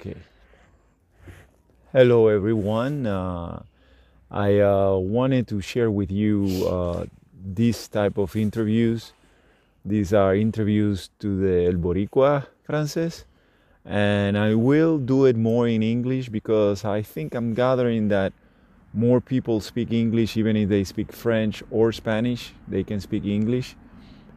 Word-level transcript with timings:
Okay. 0.00 0.16
Hello, 1.92 2.28
everyone. 2.28 3.06
Uh, 3.06 3.62
I 4.30 4.58
uh, 4.60 4.96
wanted 4.96 5.46
to 5.48 5.60
share 5.60 5.90
with 5.90 6.10
you 6.10 6.66
uh, 6.66 7.04
this 7.44 7.86
type 7.86 8.16
of 8.16 8.34
interviews. 8.34 9.12
These 9.84 10.14
are 10.14 10.34
interviews 10.34 11.10
to 11.18 11.36
the 11.36 11.66
El 11.66 11.74
Boricua 11.74 12.46
Frances, 12.62 13.26
and 13.84 14.38
I 14.38 14.54
will 14.54 14.96
do 14.96 15.26
it 15.26 15.36
more 15.36 15.68
in 15.68 15.82
English 15.82 16.30
because 16.30 16.82
I 16.82 17.02
think 17.02 17.34
I'm 17.34 17.52
gathering 17.52 18.08
that 18.08 18.32
more 18.94 19.20
people 19.20 19.60
speak 19.60 19.92
English, 19.92 20.34
even 20.34 20.56
if 20.56 20.70
they 20.70 20.84
speak 20.84 21.12
French 21.12 21.62
or 21.70 21.92
Spanish, 21.92 22.54
they 22.66 22.84
can 22.84 23.00
speak 23.00 23.26
English. 23.26 23.76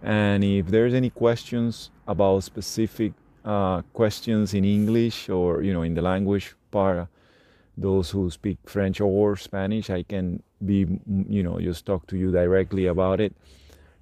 And 0.02 0.44
if 0.44 0.68
there's 0.68 0.94
any 0.94 1.10
questions 1.10 1.90
about 2.06 2.44
specific 2.44 3.14
uh, 3.46 3.82
questions 3.94 4.54
in 4.54 4.66
English 4.66 5.30
or 5.30 5.62
you 5.62 5.74
know 5.74 5.84
in 5.84 5.94
the 5.94 6.02
language 6.02 6.56
part, 6.72 7.08
those 7.78 8.10
who 8.10 8.30
speak 8.30 8.58
French 8.66 9.02
or 9.02 9.36
Spanish, 9.36 9.90
I 9.90 10.04
can 10.04 10.42
be 10.66 10.88
you 11.30 11.44
know 11.44 11.60
just 11.60 11.86
talk 11.86 12.08
to 12.08 12.18
you 12.18 12.32
directly 12.32 12.88
about 12.88 13.20
it. 13.20 13.34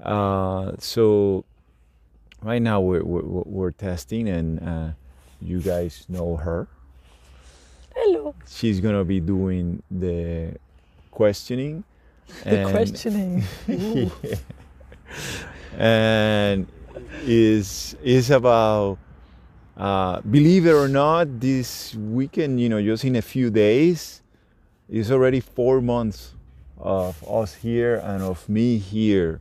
Uh, 0.01 0.73
so 0.79 1.45
right 2.41 2.61
now 2.61 2.81
we're, 2.81 3.03
we're, 3.03 3.43
we're 3.45 3.71
testing, 3.71 4.27
and 4.29 4.59
uh, 4.61 4.89
you 5.41 5.61
guys 5.61 6.05
know 6.09 6.35
her. 6.37 6.67
Hello. 7.95 8.33
She's 8.47 8.79
gonna 8.79 9.03
be 9.03 9.19
doing 9.19 9.83
the 9.91 10.55
questioning. 11.11 11.83
The 12.45 12.67
questioning. 12.71 13.43
Yeah. 13.67 14.09
and 15.77 16.67
is 17.23 17.95
is 18.03 18.31
about 18.31 18.97
uh, 19.77 20.21
believe 20.21 20.65
it 20.65 20.73
or 20.73 20.87
not 20.87 21.39
this 21.39 21.95
weekend 21.95 22.59
you 22.59 22.69
know 22.69 22.81
just 22.81 23.03
in 23.03 23.15
a 23.15 23.21
few 23.21 23.49
days 23.49 24.21
is 24.89 25.11
already 25.11 25.39
four 25.39 25.81
months 25.81 26.33
of 26.77 27.23
us 27.29 27.53
here 27.55 27.97
and 28.03 28.23
of 28.23 28.47
me 28.49 28.77
here 28.77 29.39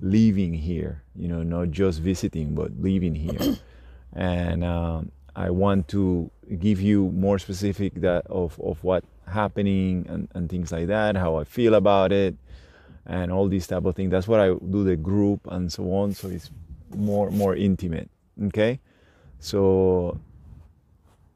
living 0.00 0.54
here 0.54 1.02
you 1.16 1.28
know 1.28 1.42
not 1.42 1.70
just 1.70 2.00
visiting 2.00 2.54
but 2.54 2.70
living 2.80 3.14
here 3.14 3.56
and 4.14 4.64
um, 4.64 5.10
i 5.34 5.50
want 5.50 5.86
to 5.88 6.30
give 6.58 6.80
you 6.80 7.10
more 7.10 7.38
specific 7.38 7.94
that 7.94 8.24
of, 8.26 8.58
of 8.60 8.82
what 8.82 9.04
happening 9.26 10.06
and, 10.08 10.28
and 10.34 10.48
things 10.48 10.72
like 10.72 10.86
that 10.86 11.16
how 11.16 11.36
i 11.36 11.44
feel 11.44 11.74
about 11.74 12.12
it 12.12 12.34
and 13.08 13.32
all 13.32 13.48
these 13.48 13.66
type 13.66 13.84
of 13.86 13.96
things. 13.96 14.10
That's 14.10 14.28
what 14.28 14.38
I 14.38 14.48
do 14.48 14.84
the 14.84 14.96
group 14.96 15.40
and 15.50 15.72
so 15.72 15.92
on. 15.94 16.12
So 16.12 16.28
it's 16.28 16.50
more 16.94 17.30
more 17.30 17.56
intimate. 17.56 18.10
Okay, 18.46 18.78
so 19.40 20.18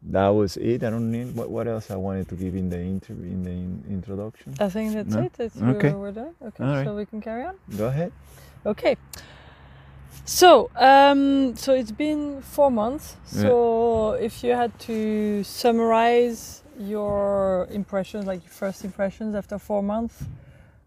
that 0.04 0.28
was 0.28 0.56
it. 0.56 0.82
I 0.82 0.90
don't 0.90 1.10
need 1.10 1.34
what, 1.34 1.50
what 1.50 1.68
else 1.68 1.90
I 1.90 1.96
wanted 1.96 2.28
to 2.30 2.34
give 2.34 2.56
in 2.56 2.68
the 2.68 2.80
interview 2.80 3.26
in 3.26 3.42
the 3.44 3.50
in, 3.50 3.84
introduction. 3.88 4.54
I 4.58 4.68
think 4.68 4.92
that's 4.94 5.14
No? 5.14 5.22
it. 5.22 5.32
It's, 5.38 5.56
Okay. 5.62 5.92
we're, 5.92 5.98
we're 5.98 6.12
done. 6.12 6.34
Okay, 6.42 6.64
All 6.64 6.70
right. 6.70 6.84
so 6.84 6.96
we 6.96 7.06
can 7.06 7.20
carry 7.20 7.44
on. 7.44 7.54
Go 7.76 7.86
ahead. 7.86 8.12
Okay. 8.66 8.96
So, 10.24 10.70
um, 10.76 11.56
so 11.56 11.74
it's 11.74 11.90
been 11.90 12.42
four 12.42 12.70
months. 12.70 13.16
Yeah. 13.32 13.42
So, 13.42 14.10
if 14.12 14.44
you 14.44 14.52
had 14.52 14.78
to 14.80 15.42
summarize 15.42 16.62
your 16.78 17.66
impressions, 17.70 18.26
like 18.26 18.42
your 18.42 18.50
first 18.52 18.84
impressions 18.84 19.34
after 19.34 19.58
four 19.58 19.82
months, 19.82 20.22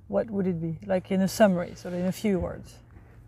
what 0.07 0.29
would 0.29 0.47
it 0.47 0.61
be? 0.61 0.77
Like 0.85 1.11
in 1.11 1.21
a 1.21 1.27
summary, 1.27 1.73
so 1.75 1.89
in 1.89 2.05
a 2.05 2.11
few 2.11 2.39
words. 2.39 2.75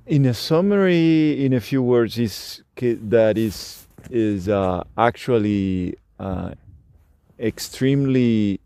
In 0.08 0.26
a 0.26 0.34
summary, 0.34 1.46
in 1.46 1.52
a 1.52 1.60
few 1.60 1.84
words, 1.84 2.18
is 2.18 2.64
that 2.78 3.38
is 3.38 3.88
is 4.10 4.48
uh, 4.48 4.86
actually 4.98 5.96
uh, 6.18 6.52
extremely 7.38 8.62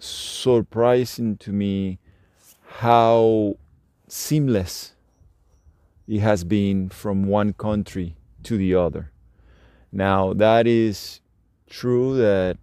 surprising 0.00 1.36
to 1.36 1.52
me 1.52 2.00
how 2.80 3.54
seamless 4.08 4.94
it 6.08 6.18
has 6.18 6.42
been 6.42 6.88
from 6.88 7.26
one 7.26 7.52
country 7.52 8.16
to 8.42 8.56
the 8.56 8.74
other. 8.74 9.12
Now 9.92 10.32
that 10.32 10.66
is 10.66 11.20
true 11.70 12.16
that 12.16 12.58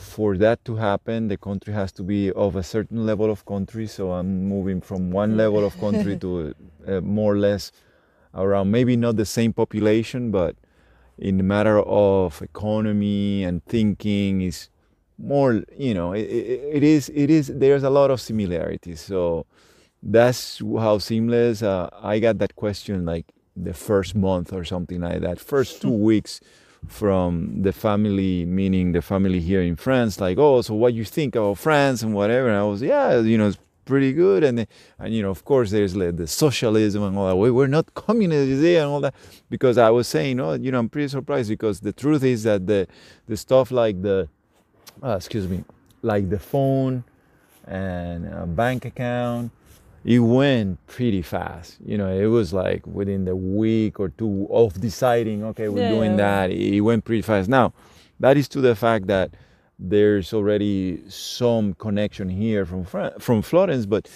for 0.00 0.36
that 0.38 0.64
to 0.64 0.76
happen, 0.76 1.28
the 1.28 1.36
country 1.36 1.72
has 1.72 1.92
to 1.92 2.02
be 2.02 2.32
of 2.32 2.56
a 2.56 2.62
certain 2.62 3.06
level 3.06 3.30
of 3.30 3.44
country. 3.44 3.86
So 3.86 4.12
I'm 4.12 4.48
moving 4.48 4.80
from 4.80 5.10
one 5.10 5.36
level 5.36 5.64
of 5.64 5.78
country 5.78 6.16
to 6.18 6.54
uh, 6.88 7.00
more 7.00 7.34
or 7.34 7.38
less 7.38 7.70
around 8.34 8.70
maybe 8.70 8.96
not 8.96 9.16
the 9.16 9.26
same 9.26 9.52
population, 9.52 10.30
but 10.30 10.56
in 11.18 11.36
the 11.36 11.42
matter 11.42 11.80
of 11.80 12.40
economy 12.42 13.44
and 13.44 13.64
thinking 13.66 14.40
is 14.40 14.70
more. 15.18 15.62
You 15.76 15.94
know, 15.94 16.12
it, 16.12 16.22
it, 16.22 16.60
it 16.76 16.82
is. 16.82 17.10
It 17.14 17.30
is. 17.30 17.48
There's 17.48 17.82
a 17.82 17.90
lot 17.90 18.10
of 18.10 18.20
similarities. 18.20 19.00
So 19.00 19.46
that's 20.02 20.60
how 20.78 20.98
seamless. 20.98 21.62
Uh, 21.62 21.90
I 22.02 22.18
got 22.18 22.38
that 22.38 22.56
question 22.56 23.04
like 23.04 23.26
the 23.54 23.74
first 23.74 24.14
month 24.14 24.52
or 24.52 24.64
something 24.64 25.00
like 25.02 25.20
that. 25.20 25.38
First 25.40 25.82
two 25.82 25.90
weeks 26.10 26.40
from 26.86 27.62
the 27.62 27.72
family, 27.72 28.44
meaning 28.44 28.92
the 28.92 29.02
family 29.02 29.40
here 29.40 29.62
in 29.62 29.76
France, 29.76 30.20
like, 30.20 30.38
oh, 30.38 30.62
so 30.62 30.74
what 30.74 30.94
you 30.94 31.04
think 31.04 31.36
about 31.36 31.58
France 31.58 32.02
and 32.02 32.14
whatever. 32.14 32.48
And 32.48 32.56
I 32.56 32.62
was, 32.64 32.82
yeah, 32.82 33.20
you 33.20 33.38
know, 33.38 33.48
it's 33.48 33.58
pretty 33.84 34.12
good. 34.12 34.44
And, 34.44 34.66
and 34.98 35.14
you 35.14 35.22
know, 35.22 35.30
of 35.30 35.44
course, 35.44 35.70
there's 35.70 35.94
like 35.94 36.16
the 36.16 36.26
socialism 36.26 37.02
and 37.02 37.16
all 37.16 37.28
that. 37.28 37.36
We, 37.36 37.50
we're 37.50 37.66
not 37.66 37.92
communists 37.94 38.64
and 38.64 38.86
all 38.86 39.00
that. 39.02 39.14
Because 39.48 39.78
I 39.78 39.90
was 39.90 40.08
saying, 40.08 40.40
oh, 40.40 40.54
you 40.54 40.70
know, 40.72 40.78
I'm 40.78 40.88
pretty 40.88 41.08
surprised 41.08 41.48
because 41.48 41.80
the 41.80 41.92
truth 41.92 42.24
is 42.24 42.44
that 42.44 42.66
the, 42.66 42.86
the 43.26 43.36
stuff 43.36 43.70
like 43.70 44.00
the, 44.02 44.28
uh, 45.02 45.16
excuse 45.16 45.46
me, 45.46 45.64
like 46.02 46.30
the 46.30 46.38
phone 46.38 47.04
and 47.66 48.56
bank 48.56 48.84
account, 48.84 49.52
it 50.04 50.18
went 50.20 50.84
pretty 50.86 51.22
fast. 51.22 51.78
You 51.84 51.98
know, 51.98 52.08
it 52.08 52.26
was 52.26 52.52
like 52.52 52.86
within 52.86 53.24
the 53.24 53.36
week 53.36 54.00
or 54.00 54.08
two 54.08 54.46
of 54.50 54.80
deciding, 54.80 55.44
okay, 55.44 55.68
we're 55.68 55.82
Yeah, 55.82 55.90
doing 55.90 56.10
yeah, 56.12 56.46
that. 56.46 56.50
It 56.50 56.80
went 56.80 57.04
pretty 57.04 57.22
fast. 57.22 57.48
Now, 57.48 57.72
that 58.18 58.36
is 58.36 58.48
to 58.50 58.60
the 58.60 58.74
fact 58.74 59.06
that 59.08 59.30
there's 59.78 60.32
already 60.34 61.02
some 61.08 61.74
connection 61.74 62.28
here 62.28 62.66
from 62.66 62.84
Fran- 62.84 63.18
from 63.18 63.42
Florence, 63.42 63.86
but 63.86 64.08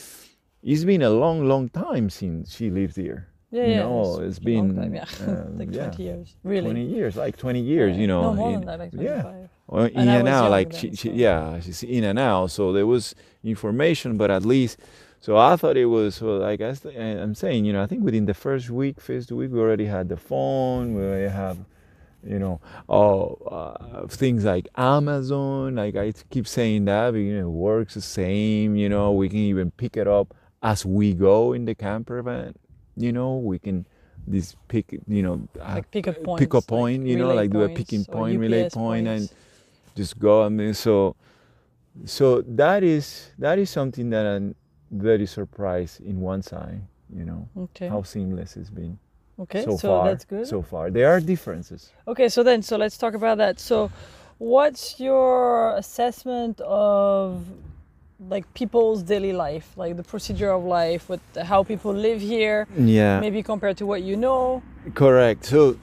it's 0.62 0.84
been 0.84 1.02
a 1.02 1.10
long, 1.10 1.46
long 1.48 1.68
time 1.70 2.10
since 2.10 2.54
she 2.54 2.70
lived 2.70 2.96
here. 2.96 3.28
Yeah, 3.50 3.64
You 3.66 3.70
yeah. 3.72 3.82
know, 3.84 4.20
it's 4.20 4.38
it's 4.38 4.46
long 4.46 4.68
been, 4.74 4.76
time, 4.76 4.94
yeah. 4.94 5.04
um, 5.26 5.58
like 5.58 5.68
yeah, 5.72 5.86
20 5.90 6.02
years. 6.02 6.36
Really? 6.42 6.70
20 6.72 6.84
years, 6.86 7.16
like 7.16 7.36
20 7.36 7.60
years, 7.60 7.96
you 7.96 8.06
know. 8.06 8.22
No, 8.22 8.34
more 8.34 8.50
in- 8.52 8.60
than 8.60 8.66
that, 8.66 8.78
like 8.80 8.90
yeah. 8.94 9.32
Well, 9.66 9.84
in 9.86 9.96
And 9.96 10.10
and 10.10 10.28
out, 10.28 10.50
like 10.50 10.70
then, 10.72 10.80
she, 10.80 10.94
she, 10.96 11.10
yeah, 11.12 11.58
she's 11.60 11.82
in 11.82 12.04
and 12.04 12.18
out. 12.18 12.50
So 12.50 12.72
there 12.72 12.86
was 12.86 13.14
information, 13.42 14.16
but 14.18 14.30
at 14.30 14.44
least, 14.44 14.78
so 15.24 15.38
I 15.38 15.56
thought 15.56 15.78
it 15.78 15.86
was. 15.86 16.16
So 16.16 16.44
I 16.44 16.56
guess 16.56 16.84
I'm 16.84 17.34
saying, 17.34 17.64
you 17.64 17.72
know, 17.72 17.82
I 17.82 17.86
think 17.86 18.04
within 18.04 18.26
the 18.26 18.34
first 18.34 18.68
week, 18.68 19.00
first 19.00 19.32
week, 19.32 19.50
we 19.50 19.58
already 19.58 19.86
had 19.86 20.10
the 20.10 20.18
phone. 20.18 20.92
We 20.92 21.00
already 21.00 21.30
have, 21.32 21.56
you 22.22 22.38
know, 22.38 22.60
oh, 22.90 23.36
uh, 23.50 24.06
things 24.06 24.44
like 24.44 24.68
Amazon. 24.76 25.76
Like 25.76 25.96
I 25.96 26.12
keep 26.28 26.46
saying 26.46 26.84
that, 26.84 27.12
but, 27.12 27.20
you 27.20 27.40
know, 27.40 27.46
it 27.46 27.50
works 27.50 27.94
the 27.94 28.02
same. 28.02 28.76
You 28.76 28.90
know, 28.90 29.12
we 29.12 29.30
can 29.30 29.38
even 29.38 29.70
pick 29.70 29.96
it 29.96 30.06
up 30.06 30.34
as 30.62 30.84
we 30.84 31.14
go 31.14 31.54
in 31.54 31.64
the 31.64 31.74
camper 31.74 32.20
van. 32.20 32.54
You 32.94 33.12
know, 33.12 33.38
we 33.38 33.58
can 33.58 33.86
this 34.26 34.54
pick, 34.68 34.92
you 35.08 35.22
know, 35.22 35.48
uh, 35.58 35.76
Like 35.76 35.90
pick 35.90 36.06
up 36.06 36.22
points. 36.22 36.40
pick 36.40 36.52
a 36.52 36.56
like 36.58 36.66
point, 36.66 37.06
you 37.06 37.16
know, 37.16 37.32
like 37.32 37.48
do 37.48 37.62
a 37.62 37.70
picking 37.70 38.04
point, 38.04 38.38
relay 38.38 38.66
UPS 38.66 38.74
point, 38.74 39.08
and 39.08 39.32
just 39.96 40.18
go. 40.18 40.42
I 40.44 40.50
mean, 40.50 40.74
so 40.74 41.16
so 42.04 42.42
that 42.42 42.82
is 42.82 43.30
that 43.38 43.58
is 43.58 43.70
something 43.70 44.10
that 44.10 44.26
I'm 44.26 44.54
very 44.94 45.26
surprised 45.26 46.00
in 46.00 46.20
one 46.20 46.42
side. 46.42 46.82
You 47.14 47.24
know 47.24 47.48
Okay. 47.56 47.88
how 47.88 48.02
seamless 48.02 48.56
it's 48.56 48.70
been 48.70 48.98
Okay, 49.38 49.62
so, 49.64 49.76
so, 49.76 49.88
far. 49.88 50.06
that's 50.06 50.24
good. 50.24 50.46
So 50.46 50.62
far, 50.62 50.90
there 50.90 51.10
are 51.10 51.20
differences. 51.20 51.90
Okay, 52.06 52.28
so 52.28 52.42
then, 52.42 52.62
so 52.62 52.76
let's 52.76 52.96
talk 52.96 53.14
about 53.14 53.38
that. 53.38 53.58
So, 53.58 53.90
what's 54.38 55.00
your 55.00 55.74
assessment 55.76 56.60
of 56.60 57.44
like 58.28 58.52
people's 58.54 59.02
daily 59.02 59.32
life, 59.32 59.72
like 59.76 59.96
the 59.96 60.02
procedure 60.02 60.50
of 60.50 60.64
life, 60.64 61.08
with 61.08 61.20
how 61.42 61.64
people 61.64 61.92
live 61.92 62.20
here, 62.20 62.66
Yeah, 62.76 63.20
maybe 63.20 63.42
compared 63.42 63.76
to 63.78 63.86
what 63.86 64.02
you 64.02 64.16
know? 64.16 64.62
correct. 64.94 65.44
So 65.46 65.76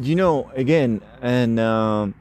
you 0.00 0.16
know 0.16 0.50
again, 0.54 1.00
and 1.22 1.58
um, 1.60 2.14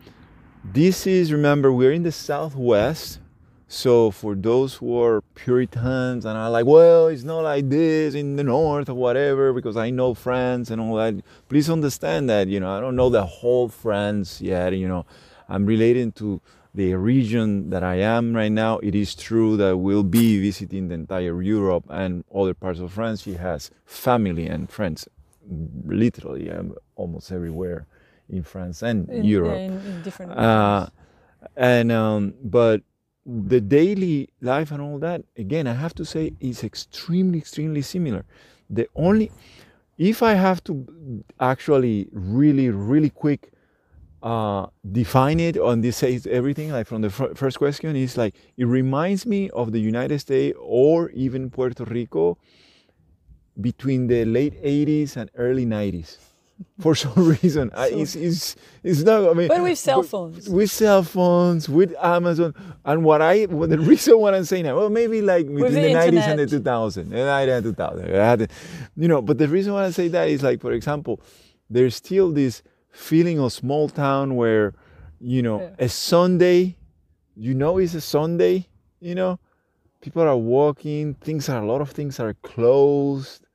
this 0.63 1.07
is 1.07 1.31
remember 1.31 1.71
we're 1.71 1.91
in 1.91 2.03
the 2.03 2.12
southwest. 2.12 3.19
So 3.67 4.11
for 4.11 4.33
those 4.33 4.75
who 4.75 4.97
are 5.01 5.21
Puritans 5.35 6.23
and 6.25 6.37
are 6.37 6.49
like, 6.49 6.65
well, 6.65 7.07
it's 7.07 7.23
not 7.23 7.41
like 7.41 7.67
this 7.69 8.15
in 8.15 8.37
the 8.37 8.43
north 8.43 8.87
or 8.87 8.93
whatever, 8.93 9.51
because 9.51 9.75
I 9.75 9.89
know 9.89 10.13
France 10.13 10.69
and 10.71 10.79
all 10.79 10.95
that. 10.95 11.15
Please 11.49 11.69
understand 11.69 12.29
that 12.29 12.47
you 12.47 12.59
know 12.61 12.69
I 12.69 12.79
don't 12.79 12.95
know 12.95 13.09
the 13.09 13.25
whole 13.25 13.67
France 13.67 14.39
yet. 14.41 14.71
You 14.73 14.87
know, 14.87 15.05
I'm 15.49 15.65
relating 15.65 16.13
to 16.13 16.39
the 16.73 16.93
region 16.93 17.69
that 17.71 17.83
I 17.83 17.95
am 17.95 18.33
right 18.33 18.51
now. 18.51 18.77
It 18.79 18.95
is 18.95 19.15
true 19.15 19.57
that 19.57 19.77
we'll 19.77 20.03
be 20.03 20.39
visiting 20.39 20.87
the 20.87 20.95
entire 20.95 21.41
Europe 21.41 21.85
and 21.89 22.23
other 22.33 22.53
parts 22.53 22.79
of 22.79 22.93
France. 22.93 23.23
She 23.23 23.33
has 23.33 23.71
family 23.85 24.47
and 24.47 24.69
friends, 24.69 25.09
literally 25.85 26.49
um, 26.51 26.75
almost 26.95 27.31
everywhere 27.31 27.85
in 28.29 28.43
France 28.43 28.81
and 28.81 29.09
In, 29.09 29.23
Europe. 29.25 29.55
yeah, 29.57 29.65
in, 29.65 29.73
in 29.85 30.01
different 30.03 30.31
Uh, 30.33 30.87
and 31.55 31.91
um, 31.91 32.33
but 32.43 32.81
the 33.27 33.59
daily 33.59 34.29
life 34.41 34.71
and 34.71 34.81
all 34.81 34.97
that 35.00 35.21
again 35.38 35.68
i 35.68 35.74
have 35.74 35.94
to 35.94 36.06
say 36.06 36.31
is 36.39 36.63
extremely 36.63 37.38
extremely 37.38 37.81
similar. 37.81 38.25
The 38.69 38.88
only 38.95 39.31
if 39.97 40.24
i 40.24 40.33
have 40.33 40.63
to 40.65 41.24
actually 41.39 42.09
really 42.13 42.69
really 42.69 43.09
quick 43.09 43.51
uh, 44.24 44.68
define 44.91 45.39
it 45.39 45.57
on 45.57 45.81
this 45.81 45.97
says 45.97 46.27
everything 46.27 46.71
like 46.71 46.88
from 46.88 47.01
the 47.01 47.09
fir- 47.09 47.35
first 47.35 47.57
question 47.59 47.95
is 47.95 48.18
like 48.18 48.35
it 48.57 48.65
reminds 48.65 49.25
me 49.25 49.50
of 49.51 49.71
the 49.71 49.79
united 49.79 50.19
states 50.19 50.57
or 50.62 51.09
even 51.12 51.50
puerto 51.51 51.85
rico 51.85 52.38
between 53.59 54.07
the 54.07 54.25
late 54.25 54.53
80s 54.63 55.18
and 55.18 55.29
early 55.35 55.65
90s 55.65 56.26
for 56.80 56.95
some 56.95 57.13
reason 57.42 57.69
I, 57.75 57.89
it's, 57.89 58.15
it's, 58.15 58.56
it's 58.83 59.01
not 59.04 59.30
i 59.30 59.33
mean 59.33 59.48
but 59.48 59.62
with 59.62 59.77
cell 59.77 60.04
phones. 60.04 60.48
with 60.50 60.71
cell 60.71 61.04
phones, 61.04 61.68
with 61.69 61.94
Amazon, 62.01 62.54
and 62.86 63.04
what 63.04 63.21
I, 63.21 63.44
what 63.45 63.69
the 63.69 63.80
reason 63.80 64.19
what 64.19 64.33
I'm 64.33 64.44
saying 64.45 64.65
now, 64.65 64.75
well, 64.77 64.89
maybe 64.89 65.21
like 65.21 65.45
between 65.48 65.74
the 65.74 65.80
90s 65.94 66.06
and 66.06 66.39
the 66.39 66.44
internet. 66.44 66.50
2000, 66.50 67.13
and 67.13 67.30
I 67.30 67.42
and 67.44 67.63
2000, 67.63 68.15
I 68.15 68.25
had, 68.25 68.51
you 68.95 69.07
know. 69.07 69.21
But 69.21 69.38
the 69.38 69.48
reason 69.48 69.74
why 69.74 69.86
I 69.86 69.92
say 69.92 70.07
that 70.09 70.30
is 70.30 70.44
like, 70.44 70.62
for 70.62 70.71
example, 70.71 71.21
there's 71.69 71.95
still 71.95 72.31
this 72.31 72.62
feeling 72.92 73.39
of 73.39 73.51
small 73.53 73.89
town 73.89 74.36
where, 74.36 74.74
you 75.19 75.42
know, 75.42 75.62
Yeah. 75.62 75.86
a 75.86 75.89
Sunday, 75.89 76.77
you 77.36 77.53
know, 77.53 77.77
it's 77.77 77.94
a 77.94 78.01
Sunday, 78.01 78.68
you 79.00 79.15
know, 79.15 79.39
people 80.01 80.21
are 80.21 80.38
walking, 80.38 81.15
things 81.15 81.50
are 81.50 81.62
a 81.62 81.65
lot 81.65 81.81
of 81.81 81.92
things 81.92 82.19
are 82.19 82.33
closed, 82.44 83.46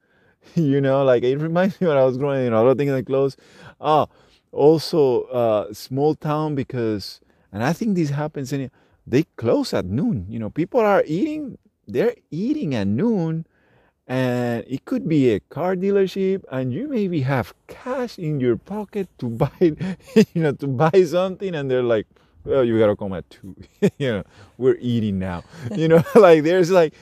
you 0.54 0.80
know, 0.80 1.04
like 1.04 1.22
it 1.22 1.38
reminds 1.38 1.80
me 1.80 1.86
when 1.88 1.96
I 1.96 2.04
was 2.04 2.16
growing, 2.18 2.44
you 2.44 2.50
know, 2.50 2.62
a 2.62 2.64
lot 2.64 2.70
of 2.70 2.78
things 2.78 2.92
like 2.92 3.06
clothes. 3.06 3.36
Ah, 3.80 4.06
also 4.52 5.22
uh, 5.24 5.72
small 5.72 6.14
town 6.14 6.54
because 6.54 7.20
and 7.50 7.64
i 7.64 7.72
think 7.72 7.96
this 7.96 8.10
happens 8.10 8.52
in 8.52 8.70
they 9.06 9.24
close 9.36 9.74
at 9.74 9.84
noon. 9.84 10.26
You 10.28 10.38
know 10.38 10.50
people 10.50 10.80
are 10.80 11.02
eating 11.06 11.58
they're 11.88 12.14
eating 12.30 12.74
at 12.74 12.86
noon 12.86 13.46
and 14.06 14.64
it 14.68 14.84
could 14.84 15.08
be 15.08 15.30
a 15.32 15.40
car 15.40 15.74
dealership 15.74 16.44
and 16.52 16.72
you 16.72 16.86
maybe 16.88 17.22
have 17.22 17.54
cash 17.66 18.18
in 18.18 18.40
your 18.40 18.56
pocket 18.56 19.08
to 19.18 19.28
buy 19.42 19.50
you 19.60 20.42
know 20.42 20.52
to 20.52 20.66
buy 20.68 21.02
something 21.04 21.54
and 21.54 21.70
they're 21.70 21.82
like 21.82 22.06
well 22.44 22.64
you 22.64 22.78
gotta 22.78 22.96
come 22.96 23.12
at 23.12 23.28
two. 23.30 23.56
You 23.98 24.12
know 24.12 24.24
we're 24.58 24.78
eating 24.80 25.18
now. 25.18 25.44
You 25.74 25.88
know 25.88 26.04
like 26.14 26.44
there's 26.44 26.70
like 26.70 26.94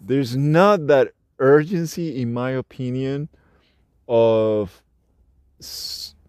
there's 0.00 0.36
not 0.36 0.86
that 0.88 1.12
urgency 1.38 2.20
in 2.20 2.32
my 2.32 2.50
opinion 2.50 3.28
of 4.08 4.82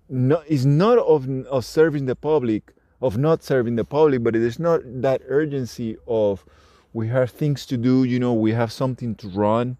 no, 0.10 0.44
it's 0.48 0.66
not 0.66 0.98
of 0.98 1.30
of 1.48 1.66
serving 1.66 2.06
the 2.06 2.16
public, 2.16 2.74
of 3.02 3.18
not 3.18 3.44
serving 3.44 3.76
the 3.76 3.86
public, 3.86 4.24
but 4.24 4.36
it 4.36 4.42
is 4.42 4.60
not 4.60 4.82
that 4.86 5.22
urgency 5.28 5.98
of 6.08 6.46
we 6.94 7.08
have 7.08 7.30
things 7.30 7.66
to 7.68 7.78
do. 7.78 8.04
You 8.04 8.20
know, 8.20 8.34
we 8.34 8.52
have 8.54 8.72
something 8.72 9.16
to 9.16 9.28
run, 9.30 9.78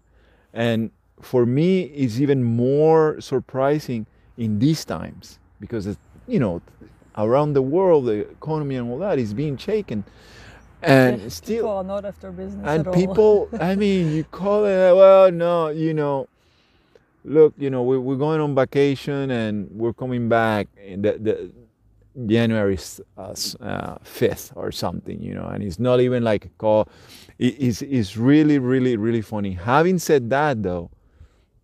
and 0.54 0.90
for 1.20 1.44
me, 1.44 1.82
it's 1.82 2.20
even 2.20 2.42
more 2.44 3.20
surprising 3.20 4.06
in 4.38 4.58
these 4.58 4.84
times 4.84 5.38
because 5.58 5.96
you 6.26 6.38
know, 6.38 6.62
around 7.18 7.54
the 7.54 7.62
world, 7.62 8.06
the 8.06 8.20
economy 8.30 8.76
and 8.76 8.90
all 8.90 8.98
that 8.98 9.18
is 9.18 9.34
being 9.34 9.56
shaken, 9.56 10.04
and 10.82 11.20
Yeah, 11.22 11.28
still 11.28 11.56
people 11.56 11.70
are 11.70 11.84
not 11.84 12.04
after 12.04 12.30
business 12.32 12.66
and 12.66 12.92
people 12.92 13.48
i 13.60 13.74
mean 13.76 14.12
you 14.12 14.24
call 14.24 14.64
it 14.64 14.94
well 14.94 15.30
no 15.30 15.68
you 15.68 15.94
know 15.94 16.28
look 17.24 17.54
you 17.58 17.70
know 17.70 17.82
we, 17.82 17.98
we're 17.98 18.16
going 18.16 18.40
on 18.40 18.54
vacation 18.54 19.30
and 19.30 19.68
we're 19.72 19.92
coming 19.92 20.28
back 20.28 20.68
in 20.82 21.02
the, 21.02 21.12
the 21.18 21.50
january 22.26 22.78
uh, 23.16 23.20
uh, 23.60 23.98
5th 24.04 24.52
or 24.56 24.72
something 24.72 25.20
you 25.20 25.34
know 25.34 25.46
and 25.46 25.62
it's 25.62 25.78
not 25.78 26.00
even 26.00 26.24
like 26.24 26.44
a 26.46 26.48
call. 26.58 26.88
It, 27.38 27.54
it's, 27.58 27.82
it's 27.82 28.16
really 28.16 28.58
really 28.58 28.96
really 28.96 29.22
funny. 29.22 29.52
Having 29.52 29.98
said 30.00 30.30
that 30.30 30.62
though 30.62 30.90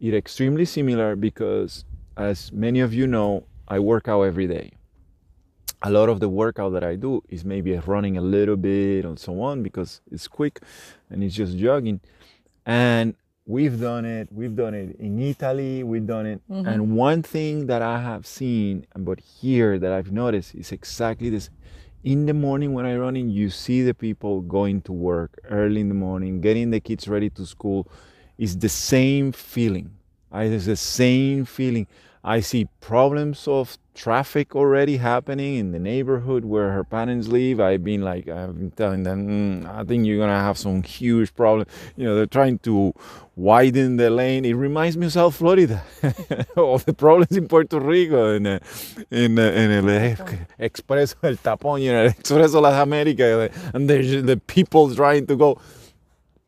it's 0.00 0.14
extremely 0.16 0.64
similar 0.64 1.16
because 1.16 1.84
as 2.16 2.52
many 2.52 2.80
of 2.80 2.92
you 2.94 3.06
know 3.06 3.44
i 3.68 3.78
work 3.78 4.08
out 4.08 4.22
every 4.22 4.46
day 4.46 4.72
a 5.82 5.90
lot 5.90 6.08
of 6.08 6.20
the 6.20 6.28
workout 6.28 6.72
that 6.72 6.84
I 6.84 6.96
do 6.96 7.22
is 7.28 7.44
maybe 7.44 7.76
running 7.78 8.16
a 8.16 8.20
little 8.20 8.56
bit 8.56 9.04
and 9.04 9.18
so 9.18 9.40
on 9.42 9.62
because 9.62 10.00
it's 10.10 10.26
quick 10.26 10.60
and 11.10 11.22
it's 11.22 11.34
just 11.34 11.56
jogging. 11.56 12.00
And 12.64 13.14
we've 13.46 13.80
done 13.80 14.04
it. 14.04 14.28
We've 14.32 14.56
done 14.56 14.74
it 14.74 14.96
in 14.98 15.20
Italy. 15.20 15.82
We've 15.82 16.06
done 16.06 16.26
it. 16.26 16.40
Mm-hmm. 16.50 16.66
And 16.66 16.96
one 16.96 17.22
thing 17.22 17.66
that 17.66 17.82
I 17.82 18.00
have 18.00 18.26
seen, 18.26 18.86
but 18.96 19.20
here 19.20 19.78
that 19.78 19.92
I've 19.92 20.12
noticed 20.12 20.54
is 20.54 20.72
exactly 20.72 21.30
this. 21.30 21.50
In 22.04 22.26
the 22.26 22.34
morning 22.34 22.72
when 22.72 22.86
I 22.86 22.96
run 22.96 23.16
in, 23.16 23.30
you 23.30 23.50
see 23.50 23.82
the 23.82 23.94
people 23.94 24.40
going 24.40 24.80
to 24.82 24.92
work 24.92 25.40
early 25.50 25.80
in 25.80 25.88
the 25.88 25.94
morning, 25.94 26.40
getting 26.40 26.70
the 26.70 26.80
kids 26.80 27.08
ready 27.08 27.30
to 27.30 27.44
school. 27.44 27.88
It's 28.38 28.54
the 28.54 28.68
same 28.68 29.32
feeling. 29.32 29.90
I, 30.30 30.44
it's 30.44 30.66
the 30.66 30.76
same 30.76 31.44
feeling. 31.44 31.86
I 32.22 32.40
see 32.40 32.68
problems 32.80 33.46
of 33.48 33.78
traffic 33.96 34.54
already 34.54 34.98
happening 34.98 35.56
in 35.56 35.72
the 35.72 35.78
neighborhood 35.78 36.44
where 36.44 36.70
her 36.72 36.84
parents 36.84 37.28
live. 37.28 37.60
I've 37.60 37.82
been 37.82 38.02
like, 38.02 38.28
I've 38.28 38.56
been 38.56 38.70
telling 38.70 39.02
them, 39.02 39.26
"Mm, 39.26 39.74
I 39.74 39.82
think 39.84 40.06
you're 40.06 40.18
gonna 40.18 40.38
have 40.38 40.58
some 40.58 40.82
huge 40.82 41.34
problem. 41.34 41.66
You 41.96 42.04
know, 42.04 42.14
they're 42.14 42.26
trying 42.26 42.58
to 42.60 42.92
widen 43.34 43.96
the 43.96 44.10
lane. 44.10 44.44
It 44.44 44.54
reminds 44.54 44.96
me 44.96 45.06
of 45.06 45.12
South 45.12 45.34
Florida, 45.34 45.82
of 46.56 46.84
the 46.84 46.92
problems 46.92 47.36
in 47.36 47.48
Puerto 47.48 47.80
Rico, 47.80 48.34
in, 48.34 48.46
uh, 48.46 48.58
in, 49.10 49.38
uh, 49.38 49.42
in 49.42 49.70
el 49.72 49.88
ex- 49.88 50.22
Expreso 50.60 51.16
el 51.22 51.36
Tapón, 51.36 51.82
you 51.82 51.92
know, 51.92 52.06
Expreso 52.06 52.60
Las 52.60 52.74
Américas, 52.74 53.50
and 53.74 53.88
there's 53.90 54.22
the 54.22 54.36
people 54.36 54.94
trying 54.94 55.26
to 55.26 55.36
go 55.36 55.58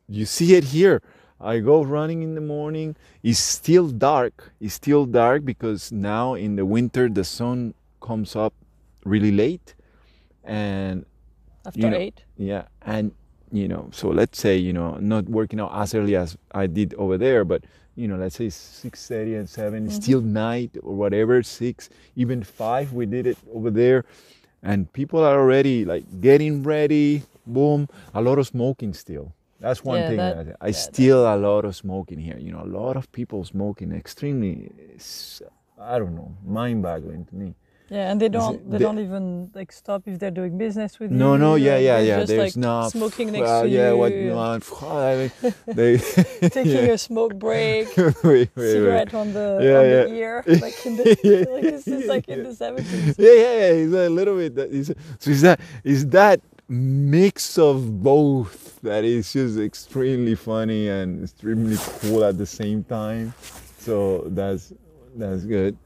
you 0.09 0.25
see 0.25 0.55
it 0.55 0.65
here 0.65 1.03
i 1.41 1.59
go 1.59 1.83
running 1.83 2.23
in 2.23 2.35
the 2.35 2.41
morning. 2.41 2.97
It's 3.23 3.39
still 3.39 3.89
dark. 3.89 4.53
It's 4.61 4.75
still 4.75 5.07
dark 5.07 5.45
because 5.45 5.93
now 5.93 6.35
in 6.35 6.57
the 6.57 6.67
winter 6.67 7.09
the 7.09 7.25
sun 7.25 7.75
comes 8.01 8.35
up 8.37 8.55
really 9.05 9.33
late 9.33 9.75
and 10.45 11.05
after 11.67 11.81
you 11.81 11.91
know, 11.91 11.97
eight. 11.97 12.25
yeah 12.37 12.65
and 12.83 13.13
you 13.53 13.69
know 13.69 13.89
so 13.93 14.09
let's 14.09 14.39
say 14.39 14.57
you 14.57 14.73
know 14.73 14.97
not 14.97 15.25
working 15.29 15.61
out 15.61 15.71
as 15.75 15.95
early 15.95 16.17
as 16.17 16.37
i 16.53 16.67
did 16.67 16.95
over 16.95 17.17
there 17.17 17.45
but 17.45 17.65
you 17.97 18.07
know 18.07 18.17
let's 18.17 18.37
say 18.37 18.47
6.30 18.47 19.41
and 19.41 19.49
7 19.49 19.85
it's 19.85 19.95
mm-hmm. 19.95 20.03
still 20.03 20.21
night 20.21 20.71
or 20.83 20.95
whatever 20.95 21.43
6 21.43 21.91
even 22.17 22.43
5 22.43 22.93
we 22.93 23.07
did 23.07 23.27
it 23.27 23.39
over 23.53 23.71
there. 23.71 24.05
And 24.63 24.93
people 24.93 25.23
are 25.23 25.39
already 25.39 25.85
like 25.85 26.21
getting 26.21 26.65
ready. 26.65 27.23
Boom. 27.47 27.89
A 28.13 28.21
lot 28.21 28.39
of 28.39 28.47
smoking 28.49 28.93
still 28.93 29.33
that's 29.61 29.85
one 29.85 29.99
Yeah, 29.99 30.09
thing 30.09 30.17
that- 30.19 30.47
that 30.47 30.57
I, 30.61 30.65
I 30.65 30.69
yeah, 30.69 30.73
that- 30.73 30.79
still 30.95 31.23
a 31.35 31.37
lot 31.37 31.65
of 31.65 31.75
smoking 31.77 32.19
here 32.19 32.39
you 32.39 32.53
know 32.53 32.63
a 32.63 32.73
lot 32.81 32.97
of 32.97 33.11
people 33.13 33.45
smoking 33.45 33.93
extremely 33.93 34.71
I 35.81 35.99
don't 35.99 36.15
know 36.15 36.35
mind-boggling 36.45 37.25
to 37.27 37.35
me 37.35 37.55
Yeah, 37.91 38.11
and 38.11 38.21
they 38.21 38.29
don't 38.29 38.59
they 38.71 38.77
the- 38.77 38.85
don't 38.87 38.99
even 39.07 39.25
like 39.59 39.71
stop 39.73 40.03
if 40.11 40.15
they're 40.21 40.37
doing 40.41 40.59
business 40.59 40.99
with 41.01 41.11
you. 41.11 41.17
no, 41.25 41.31
no, 41.47 41.51
yeah, 41.55 41.79
yeah, 41.79 41.97
they're 41.97 42.07
yeah. 42.11 42.17
Just, 42.19 42.29
There's 42.29 42.57
like, 42.57 42.57
not 42.71 42.93
smoking 42.97 43.27
next 43.33 43.49
to 43.63 43.67
yeah, 43.69 43.91
you. 43.91 43.97
what 44.01 44.13
you 44.13 44.33
want? 44.43 44.63
I 44.83 45.15
mean, 45.21 45.31
they 45.79 45.93
taking 46.59 46.85
yeah. 46.89 46.97
a 46.97 46.99
smoke 46.99 47.35
break, 47.47 47.87
wait, 47.97 48.15
wait, 48.25 48.49
wait. 48.57 48.73
cigarette 48.75 49.15
on 49.23 49.27
the 49.39 49.47
Yeah, 49.69 49.79
on 49.81 49.87
yeah. 49.95 50.05
the 50.05 50.15
ear, 50.25 50.35
like 50.67 50.79
in 50.89 50.93
the 50.99 51.05
like 51.55 52.07
like 52.15 52.27
in 52.35 52.41
the 52.47 52.55
seventies. 52.65 53.15
Yeah, 53.27 53.37
yeah, 53.45 53.55
yeah. 53.63 53.81
It's 53.83 53.95
a 53.95 54.11
little 54.19 54.37
bit. 54.43 54.53
that- 54.59 54.71
It's, 54.79 54.91
so 55.23 55.27
is 55.37 55.41
that 55.47 55.59
is 55.95 56.01
that 56.19 56.39
mix 56.69 57.57
of 57.57 58.03
both 58.03 58.81
that 58.83 59.05
is 59.05 59.33
just 59.33 59.59
extremely 59.59 60.35
funny 60.35 60.89
and 60.89 61.25
extremely 61.25 61.77
cool 62.01 62.23
at 62.25 62.37
the 62.37 62.47
same 62.47 62.85
time. 62.85 63.33
So 63.79 64.25
that's 64.29 64.73
that's 65.17 65.45
good. 65.45 65.77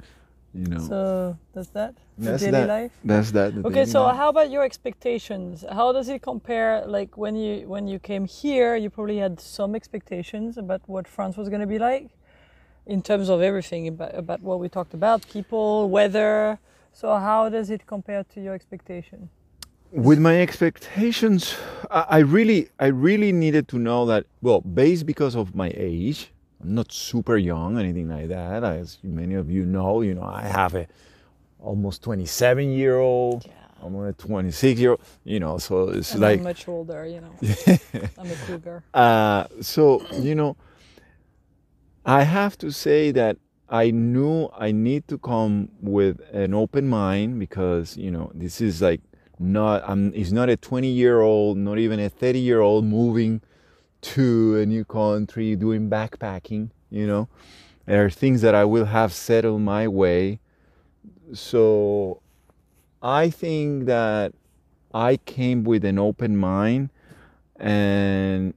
You 0.54 0.66
know, 0.66 0.80
So 0.80 1.38
that's 1.54 1.68
that. 1.68 1.94
That's 2.18 2.42
daily 2.42 2.52
that. 2.52 2.68
life. 2.68 2.92
That's 3.02 3.30
that. 3.30 3.54
Okay, 3.64 3.86
so 3.86 4.02
life. 4.02 4.16
how 4.16 4.28
about 4.28 4.50
your 4.50 4.64
expectations? 4.64 5.64
How 5.70 5.92
does 5.92 6.10
it 6.10 6.20
compare? 6.20 6.84
Like 6.86 7.16
when 7.16 7.36
you 7.36 7.66
when 7.66 7.88
you 7.88 7.98
came 7.98 8.26
here, 8.26 8.76
you 8.76 8.90
probably 8.90 9.16
had 9.16 9.40
some 9.40 9.74
expectations 9.74 10.58
about 10.58 10.82
what 10.86 11.08
France 11.08 11.38
was 11.38 11.48
going 11.48 11.62
to 11.62 11.66
be 11.66 11.78
like, 11.78 12.10
in 12.86 13.00
terms 13.00 13.30
of 13.30 13.40
everything 13.40 13.88
about, 13.88 14.14
about 14.14 14.42
what 14.42 14.60
we 14.60 14.68
talked 14.68 14.92
about, 14.92 15.26
people, 15.32 15.88
weather. 15.88 16.58
So 16.92 17.16
how 17.16 17.48
does 17.48 17.70
it 17.70 17.86
compare 17.86 18.22
to 18.34 18.40
your 18.42 18.54
expectation? 18.54 19.30
With 19.92 20.18
my 20.18 20.40
expectations 20.40 21.54
I, 21.90 22.18
really 22.20 22.70
i 22.80 22.86
really 22.86 23.30
needed 23.32 23.68
to 23.68 23.78
know 23.78 24.06
that 24.06 24.24
well 24.40 24.62
based 24.62 25.04
because 25.04 25.34
of 25.36 25.54
my 25.54 25.70
age 25.76 26.30
i'm 26.62 26.74
not 26.74 26.90
super 26.90 27.36
young 27.36 27.78
anything 27.78 28.08
like 28.08 28.28
that 28.28 28.64
as 28.64 28.98
many 29.02 29.34
of 29.34 29.50
you 29.50 29.66
know 29.66 30.00
you 30.00 30.14
know 30.14 30.22
i 30.24 30.42
have 30.42 30.74
a 30.74 30.86
almost 31.60 32.02
27 32.02 32.70
year 32.72 32.96
old 32.98 33.44
Yeah. 33.46 33.52
i'm 33.82 33.94
a 33.96 34.12
26 34.14 34.80
year 34.80 34.90
old 34.92 35.00
you 35.24 35.38
know 35.40 35.58
so 35.58 35.90
it's 35.90 36.12
And 36.12 36.22
like 36.22 36.38
I'm 36.38 36.44
much 36.44 36.66
older, 36.68 37.06
you 37.06 37.20
know. 37.20 37.34
I'm 38.18 38.30
a 38.30 38.36
cougar. 38.46 38.82
uh, 38.94 39.44
so 39.60 40.02
you 40.20 40.34
know 40.34 40.56
i 42.06 42.22
have 42.22 42.56
to 42.58 42.70
say 42.72 43.10
that 43.12 43.36
I 43.68 43.90
knew 43.90 44.50
I 44.58 44.70
need 44.70 45.08
to 45.08 45.16
come 45.16 45.70
with 45.80 46.20
an 46.34 46.52
open 46.52 46.88
mind 46.88 47.38
because 47.38 47.96
you 47.96 48.10
know 48.10 48.30
this 48.34 48.60
is 48.60 48.82
like 48.82 49.00
not 49.42 49.82
I'm 49.86 50.12
it's 50.14 50.32
not 50.32 50.48
a 50.48 50.56
20 50.56 50.88
year 50.88 51.20
old, 51.20 51.58
not 51.58 51.78
even 51.78 52.00
a 52.00 52.08
30 52.08 52.38
year 52.38 52.60
old 52.60 52.84
moving 52.84 53.40
to 54.02 54.56
a 54.56 54.66
new 54.66 54.84
country 54.84 55.56
doing 55.56 55.88
backpacking. 55.88 56.70
You 56.90 57.06
know, 57.06 57.28
there 57.86 58.04
are 58.04 58.10
things 58.10 58.42
that 58.42 58.54
I 58.54 58.64
will 58.64 58.86
have 58.86 59.12
settled 59.12 59.62
my 59.62 59.88
way. 59.88 60.40
So 61.32 62.20
I 63.02 63.30
think 63.30 63.86
that 63.86 64.32
I 64.94 65.16
came 65.16 65.64
with 65.64 65.84
an 65.84 65.98
open 65.98 66.36
mind 66.36 66.90
and 67.56 68.54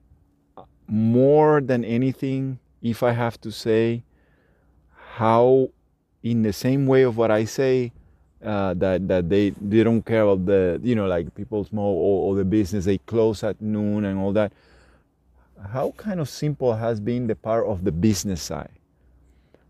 more 0.88 1.60
than 1.60 1.84
anything, 1.84 2.58
if 2.82 3.02
I 3.02 3.12
have 3.12 3.40
to 3.40 3.50
say, 3.50 4.04
how 5.16 5.70
in 6.22 6.42
the 6.42 6.52
same 6.52 6.86
way 6.86 7.02
of 7.02 7.16
what 7.16 7.30
I 7.30 7.44
say, 7.44 7.92
uh, 8.44 8.74
that 8.74 9.08
that 9.08 9.28
they 9.28 9.50
they 9.50 9.82
don't 9.82 10.02
care 10.02 10.22
about 10.22 10.46
the 10.46 10.80
you 10.82 10.94
know 10.94 11.06
like 11.06 11.34
people 11.34 11.64
small 11.64 11.94
or, 11.96 12.28
or 12.32 12.36
the 12.36 12.44
business 12.44 12.84
they 12.84 12.98
close 12.98 13.42
at 13.42 13.60
noon 13.60 14.04
and 14.04 14.18
all 14.18 14.32
that. 14.32 14.52
How 15.72 15.92
kind 15.96 16.20
of 16.20 16.28
simple 16.28 16.74
has 16.74 17.00
been 17.00 17.26
the 17.26 17.34
part 17.34 17.66
of 17.66 17.84
the 17.84 17.92
business 17.92 18.42
side, 18.42 18.70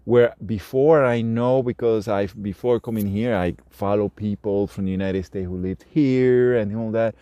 where 0.04 0.34
before 0.44 1.04
I 1.04 1.22
know 1.22 1.62
because 1.62 2.08
I 2.08 2.26
before 2.26 2.80
coming 2.80 3.06
here 3.06 3.36
I 3.36 3.54
follow 3.70 4.08
people 4.08 4.66
from 4.66 4.84
the 4.84 4.90
United 4.90 5.24
States 5.24 5.46
who 5.46 5.56
lived 5.56 5.84
here 5.88 6.56
and 6.56 6.76
all 6.76 6.90
that, 6.90 7.14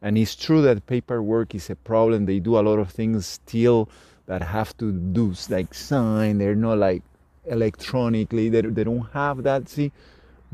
and 0.00 0.16
it's 0.16 0.36
true 0.36 0.62
that 0.62 0.86
paperwork 0.86 1.54
is 1.54 1.70
a 1.70 1.76
problem. 1.76 2.26
They 2.26 2.38
do 2.38 2.56
a 2.56 2.62
lot 2.62 2.78
of 2.78 2.90
things 2.90 3.26
still 3.26 3.88
that 4.26 4.42
have 4.42 4.76
to 4.78 4.92
do 4.92 5.34
like 5.48 5.74
sign. 5.74 6.38
They're 6.38 6.54
not 6.54 6.78
like 6.78 7.02
electronically. 7.46 8.48
They, 8.48 8.62
they 8.62 8.84
don't 8.84 9.06
have 9.12 9.42
that. 9.42 9.68
See, 9.68 9.92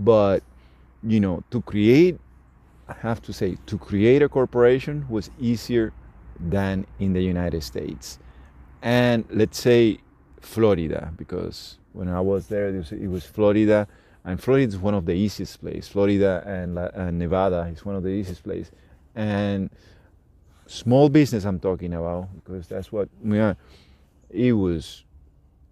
but 0.00 0.42
you 1.02 1.20
know, 1.20 1.42
to 1.50 1.62
create, 1.62 2.18
I 2.88 2.94
have 3.00 3.22
to 3.22 3.32
say, 3.32 3.56
to 3.66 3.78
create 3.78 4.22
a 4.22 4.28
corporation 4.28 5.06
was 5.08 5.30
easier 5.38 5.92
than 6.38 6.86
in 6.98 7.12
the 7.12 7.22
United 7.22 7.62
States. 7.62 8.18
And 8.82 9.24
let's 9.30 9.58
say 9.58 9.98
Florida, 10.40 11.12
because 11.16 11.78
when 11.92 12.08
I 12.08 12.20
was 12.20 12.48
there, 12.48 12.68
it 12.68 13.08
was, 13.08 13.24
Florida, 13.24 13.86
and 14.24 14.42
Florida 14.42 14.66
is 14.66 14.78
one 14.78 14.94
of 14.94 15.06
the 15.06 15.12
easiest 15.12 15.60
places. 15.60 15.88
Florida 15.88 16.42
and, 16.46 16.78
and 16.78 17.18
Nevada 17.18 17.70
is 17.72 17.84
one 17.84 17.96
of 17.96 18.02
the 18.02 18.10
easiest 18.10 18.42
places. 18.42 18.72
And 19.14 19.70
small 20.66 21.08
business, 21.08 21.44
I'm 21.44 21.60
talking 21.60 21.94
about, 21.94 22.28
because 22.34 22.68
that's 22.68 22.92
what 22.92 23.08
we 23.22 23.38
are. 23.38 23.56
It 24.30 24.52
was 24.52 25.04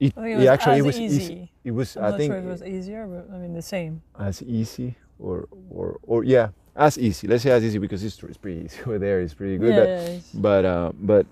it, 0.00 0.14
I 0.16 0.22
think 0.22 0.40
it 0.40 0.46
actually 0.46 0.78
it 0.78 0.82
was 0.84 0.98
easy. 0.98 1.50
It 1.64 1.70
was 1.72 1.96
I'm 1.96 2.04
I 2.04 2.10
not 2.10 2.18
think 2.18 2.32
sure 2.32 2.38
it 2.38 2.44
was 2.44 2.62
easier, 2.62 3.06
but 3.06 3.34
I 3.34 3.38
mean 3.38 3.54
the 3.54 3.62
same. 3.62 4.02
as 4.18 4.42
easy 4.42 4.96
or 5.18 5.48
or 5.70 5.98
or 6.02 6.24
yeah 6.24 6.48
as 6.76 6.96
easy. 6.98 7.26
Let's 7.26 7.42
say 7.42 7.50
as 7.50 7.64
easy 7.64 7.78
because 7.78 8.04
it's, 8.04 8.22
it's 8.22 8.36
pretty 8.36 8.64
easy 8.64 8.80
over 8.86 8.98
there. 8.98 9.20
It's 9.20 9.34
pretty 9.34 9.58
good. 9.58 9.74
yeah, 9.74 9.84
but 9.84 10.12
yeah, 10.12 10.18
but 10.34 10.64
uh, 10.64 10.92
but 10.94 11.26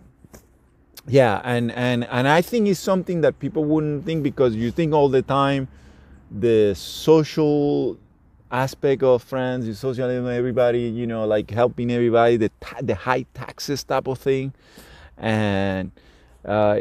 yeah, 1.07 1.41
and 1.45 1.71
and 1.73 2.05
and 2.05 2.27
I 2.27 2.43
think 2.43 2.67
it's 2.69 2.81
something 2.81 3.21
that 3.21 3.39
people 3.39 3.65
wouldn't 3.65 4.05
think 4.05 4.23
because 4.23 4.55
you 4.57 4.71
think 4.71 4.93
all 4.93 5.09
the 5.09 5.23
time 5.23 5.69
the 6.31 6.75
social 6.75 7.97
aspect 8.51 9.03
of 9.03 9.23
France, 9.23 9.65
the 9.67 9.75
socialism, 9.75 10.27
everybody, 10.27 10.81
you 10.83 11.07
know, 11.07 11.25
like 11.27 11.51
helping 11.51 11.91
everybody, 11.91 12.37
the 12.37 12.51
ta- 12.61 12.81
the 12.83 12.95
high 12.95 13.25
taxes 13.35 13.85
type 13.85 14.09
of 14.09 14.19
thing, 14.19 14.53
and 15.17 15.93
uh, 16.45 16.81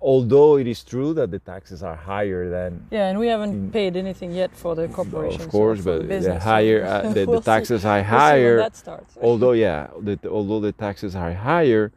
although 0.00 0.58
it 0.58 0.66
is 0.66 0.84
true 0.84 1.14
that 1.14 1.30
the 1.30 1.38
taxes 1.38 1.82
are 1.82 1.96
higher 1.96 2.50
than 2.50 2.86
yeah, 2.90 3.08
and 3.08 3.18
we 3.18 3.28
haven't 3.28 3.72
paid 3.72 3.96
anything 3.96 4.30
yet 4.32 4.54
for 4.54 4.74
the 4.74 4.88
corporation. 4.88 5.42
of 5.42 5.48
course, 5.48 5.80
but 5.80 6.08
the 6.08 6.38
higher 6.38 6.84
uh, 6.84 7.12
the, 7.14 7.24
we'll 7.24 7.40
the 7.40 7.44
taxes 7.44 7.84
are 7.84 7.96
we'll 7.96 8.04
see 8.04 8.10
when 8.10 8.20
higher. 8.20 8.56
that 8.58 8.76
starts. 8.76 9.16
although 9.22 9.52
yeah 9.52 9.88
the, 10.00 10.18
although 10.30 10.60
the 10.60 10.72
taxes 10.72 11.16
are 11.16 11.32
higher 11.32 11.92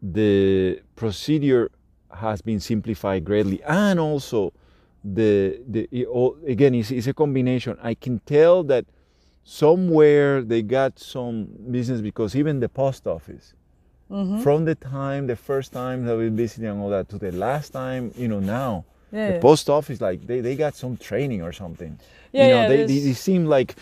the 0.00 0.80
procedure 0.94 1.70
has 2.14 2.40
been 2.40 2.60
simplified 2.60 3.24
greatly 3.24 3.62
and 3.64 3.98
also 3.98 4.52
the 5.02 5.60
the 5.68 5.88
it 5.90 6.06
all, 6.06 6.36
again 6.46 6.74
it's, 6.74 6.90
it's 6.90 7.06
a 7.06 7.14
combination 7.14 7.76
i 7.82 7.94
can 7.94 8.20
tell 8.20 8.62
that 8.62 8.84
somewhere 9.44 10.42
they 10.42 10.62
got 10.62 10.98
some 10.98 11.48
business 11.70 12.00
because 12.00 12.34
even 12.36 12.60
the 12.60 12.68
post 12.68 13.06
office 13.06 13.54
Mhm. 14.10 14.42
from 14.42 14.64
the 14.64 14.74
time 14.74 15.26
the 15.26 15.36
first 15.36 15.72
time 15.72 16.04
that 16.06 16.16
we 16.16 16.28
visited 16.28 16.68
and 16.70 16.80
all 16.80 16.90
that 16.90 17.08
to 17.08 17.18
the 17.18 17.32
last 17.32 17.70
time 17.72 18.12
you 18.16 18.28
know 18.28 18.38
now 18.40 18.84
yeah, 19.12 19.26
the 19.26 19.32
yeah. 19.32 19.40
post 19.40 19.68
office 19.68 20.00
like 20.00 20.26
they, 20.26 20.40
they 20.40 20.54
got 20.56 20.74
some 20.76 20.96
training 20.96 21.42
or 21.42 21.52
something 21.52 21.98
Yeah, 22.32 22.42
you 22.44 22.48
know 22.50 22.60
yeah, 22.62 22.68
they, 22.68 22.76
they, 22.84 22.98
they 23.00 23.12
seem 23.14 23.46
like 23.46 23.74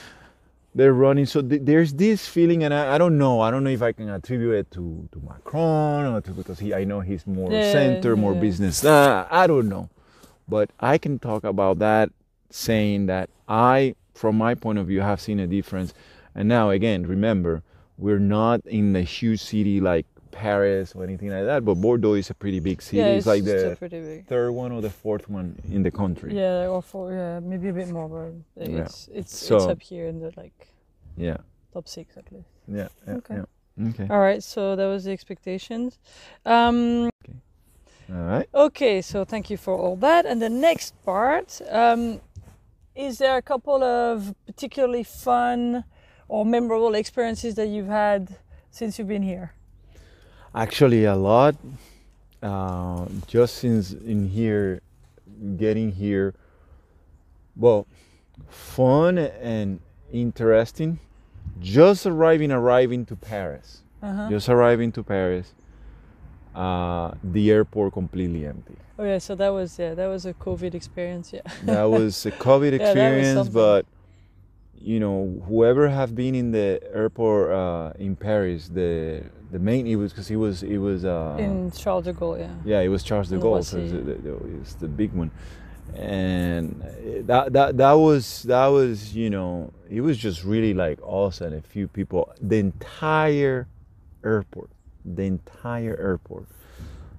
they're 0.75 0.95
running 0.95 1.26
so 1.26 1.40
th- 1.43 1.62
there's 1.64 1.93
this 1.95 2.26
feeling 2.26 2.64
and 2.64 2.73
I, 2.75 2.95
I 2.95 2.99
don't 2.99 3.16
know 3.19 3.40
i 3.40 3.50
don't 3.50 3.64
know 3.64 3.71
if 3.71 3.83
i 3.83 3.93
can 3.93 4.09
attribute 4.09 4.54
it 4.54 4.71
to, 4.73 5.09
to 5.12 5.19
macron 5.28 6.07
or 6.14 6.21
to 6.23 6.31
because 6.33 6.59
he 6.59 6.73
i 6.75 6.85
know 6.85 7.00
he's 7.00 7.26
more 7.26 7.52
Yeah, 7.52 7.71
center 7.73 8.16
more 8.16 8.35
yeah. 8.35 8.40
business 8.40 8.85
uh, 8.85 9.26
i 9.31 9.47
don't 9.47 9.69
know 9.69 9.88
but 10.49 10.71
i 10.81 10.99
can 10.99 11.19
talk 11.19 11.45
about 11.45 11.78
that 11.81 12.11
saying 12.50 13.07
that 13.07 13.28
i 13.49 13.95
from 14.14 14.37
my 14.37 14.54
point 14.54 14.78
of 14.78 14.87
view 14.87 15.00
have 15.00 15.21
seen 15.21 15.38
a 15.40 15.47
difference 15.47 15.93
and 16.35 16.49
now 16.49 16.71
again 16.71 17.07
remember 17.07 17.62
we're 17.99 18.19
not 18.19 18.64
in 18.66 18.97
a 18.97 19.02
huge 19.02 19.40
city 19.43 19.81
like 19.81 20.07
paris 20.43 20.95
or 20.97 21.00
anything 21.09 21.31
like 21.37 21.45
that 21.50 21.61
but 21.64 21.75
bordeaux 21.85 22.14
is 22.23 22.29
a 22.31 22.35
pretty 22.43 22.61
big 22.69 22.79
city 22.83 22.99
yeah, 22.99 23.17
it's, 23.19 23.26
like 23.33 23.43
still 23.43 23.71
the 23.71 23.76
pretty 23.76 24.00
big. 24.00 24.26
third 24.26 24.50
one 24.62 24.71
or 24.73 24.81
the 24.88 24.91
fourth 25.03 25.26
one 25.38 25.49
in 25.76 25.83
the 25.83 25.91
country 25.91 26.31
Yeah, 26.35 26.67
or 26.75 26.83
four, 26.83 27.12
yeah, 27.12 27.41
maybe 27.41 27.69
a 27.69 27.73
bit 27.81 27.88
more, 27.99 28.09
but 28.57 28.69
Yeah. 28.71 28.83
it's 28.83 29.09
it's 29.21 29.33
it's 29.50 29.67
up 29.75 29.81
here 29.91 30.07
in 30.12 30.17
the 30.25 30.31
like 30.43 30.59
yeah 31.17 31.38
top 31.73 31.87
six 31.88 32.17
at 32.17 32.26
least. 32.33 32.50
yeah 32.79 32.88
yeah 33.07 33.14
Okay. 33.19 33.35
yeah. 33.38 33.88
okay 33.91 34.07
All 34.12 34.21
right, 34.29 34.43
so 34.43 34.61
that 34.79 34.87
was 34.95 35.03
the 35.07 35.12
expectations. 35.19 35.91
Um, 36.55 37.11
all 38.14 38.26
right 38.33 38.49
okay, 38.67 38.97
so 39.11 39.25
thank 39.25 39.45
you 39.53 39.57
for 39.57 39.75
all 39.83 39.97
that. 40.09 40.23
And 40.26 40.37
the 40.43 40.50
next 40.69 40.91
part, 41.05 41.49
um, 41.83 42.21
is 42.95 43.19
there 43.19 43.37
a 43.37 43.43
couple 43.53 43.83
of 43.83 44.35
particularly 44.47 45.05
fun 45.29 45.85
or 46.29 46.45
memorable 46.45 46.95
experiences 46.95 47.55
that 47.59 47.69
you've 47.75 47.93
had 48.05 48.21
since 48.71 48.99
you've 48.99 49.09
been 49.17 49.23
here? 49.35 49.49
Actually, 50.54 51.04
a 51.04 51.16
lot. 51.16 51.56
Uh, 52.42 53.06
just 53.26 53.56
since 53.56 53.92
in 53.92 54.28
here, 54.28 54.80
getting 55.56 55.90
here, 55.90 56.34
well, 57.56 57.87
fun 58.49 59.18
and 59.18 59.80
interesting. 60.12 60.99
Just 61.61 62.06
arriving, 62.06 62.52
arriving 62.52 63.06
to 63.06 63.16
Paris. 63.16 63.82
Uh-huh. 64.02 64.28
Just 64.28 64.49
arriving 64.49 64.92
to 64.92 65.02
Paris. 65.02 65.54
Uh, 66.54 67.14
the 67.25 67.50
airport 67.50 67.94
completely 67.94 68.46
empty. 68.46 68.76
Oh 68.99 69.04
yeah, 69.04 69.18
so 69.18 69.34
that 69.34 69.49
was 69.49 69.76
yeah, 69.78 69.94
that 69.94 70.06
was 70.06 70.25
a 70.25 70.34
COVID 70.34 70.75
experience. 70.75 71.32
Yeah. 71.32 71.40
That 71.64 71.84
was 71.84 72.25
a 72.26 72.30
COVID 72.30 72.73
experience, 72.80 73.34
something. 73.49 73.52
but 73.52 73.87
you 74.85 75.00
know, 75.00 75.43
whoever 75.49 75.88
have 75.88 76.14
been 76.14 76.35
in 76.35 76.53
the 76.53 76.79
airport 76.93 77.50
uh, 77.50 77.93
in 77.99 78.17
Paris, 78.17 78.69
the 78.69 79.25
the 79.50 79.59
main 79.59 79.87
it 79.87 79.97
was 79.97 80.12
because 80.12 80.31
it 80.31 80.37
was 80.37 80.62
it 80.62 80.76
was 80.76 81.05
uh, 81.05 81.37
in 81.38 81.71
Charles 81.73 82.05
de 82.05 82.12
Gaulle, 82.12 82.41
yeah. 82.41 82.55
Yeah, 82.64 82.81
it 82.81 82.88
was 82.88 83.03
Charles 83.03 83.29
de 83.29 83.38
Gaulle, 83.38 83.64
so 83.64 83.79
it's 83.79 83.93
the, 83.93 84.37
it's 84.61 84.75
the 84.75 84.88
big 84.88 85.12
one, 85.12 85.31
and 85.95 86.83
that 87.26 87.53
that 87.55 87.76
that 87.79 87.93
was 87.93 88.43
that 88.43 88.67
was 88.67 89.17
you 89.17 89.31
know 89.31 89.73
it 89.88 90.03
was 90.03 90.19
just 90.19 90.45
really 90.45 90.75
like 90.75 90.99
us 91.07 91.41
and 91.41 91.55
a 91.55 91.62
few 91.62 91.88
people. 91.88 92.31
The 92.41 92.59
entire 92.59 93.69
airport, 94.23 94.71
the 95.05 95.23
entire 95.23 95.97
airport, 95.99 96.47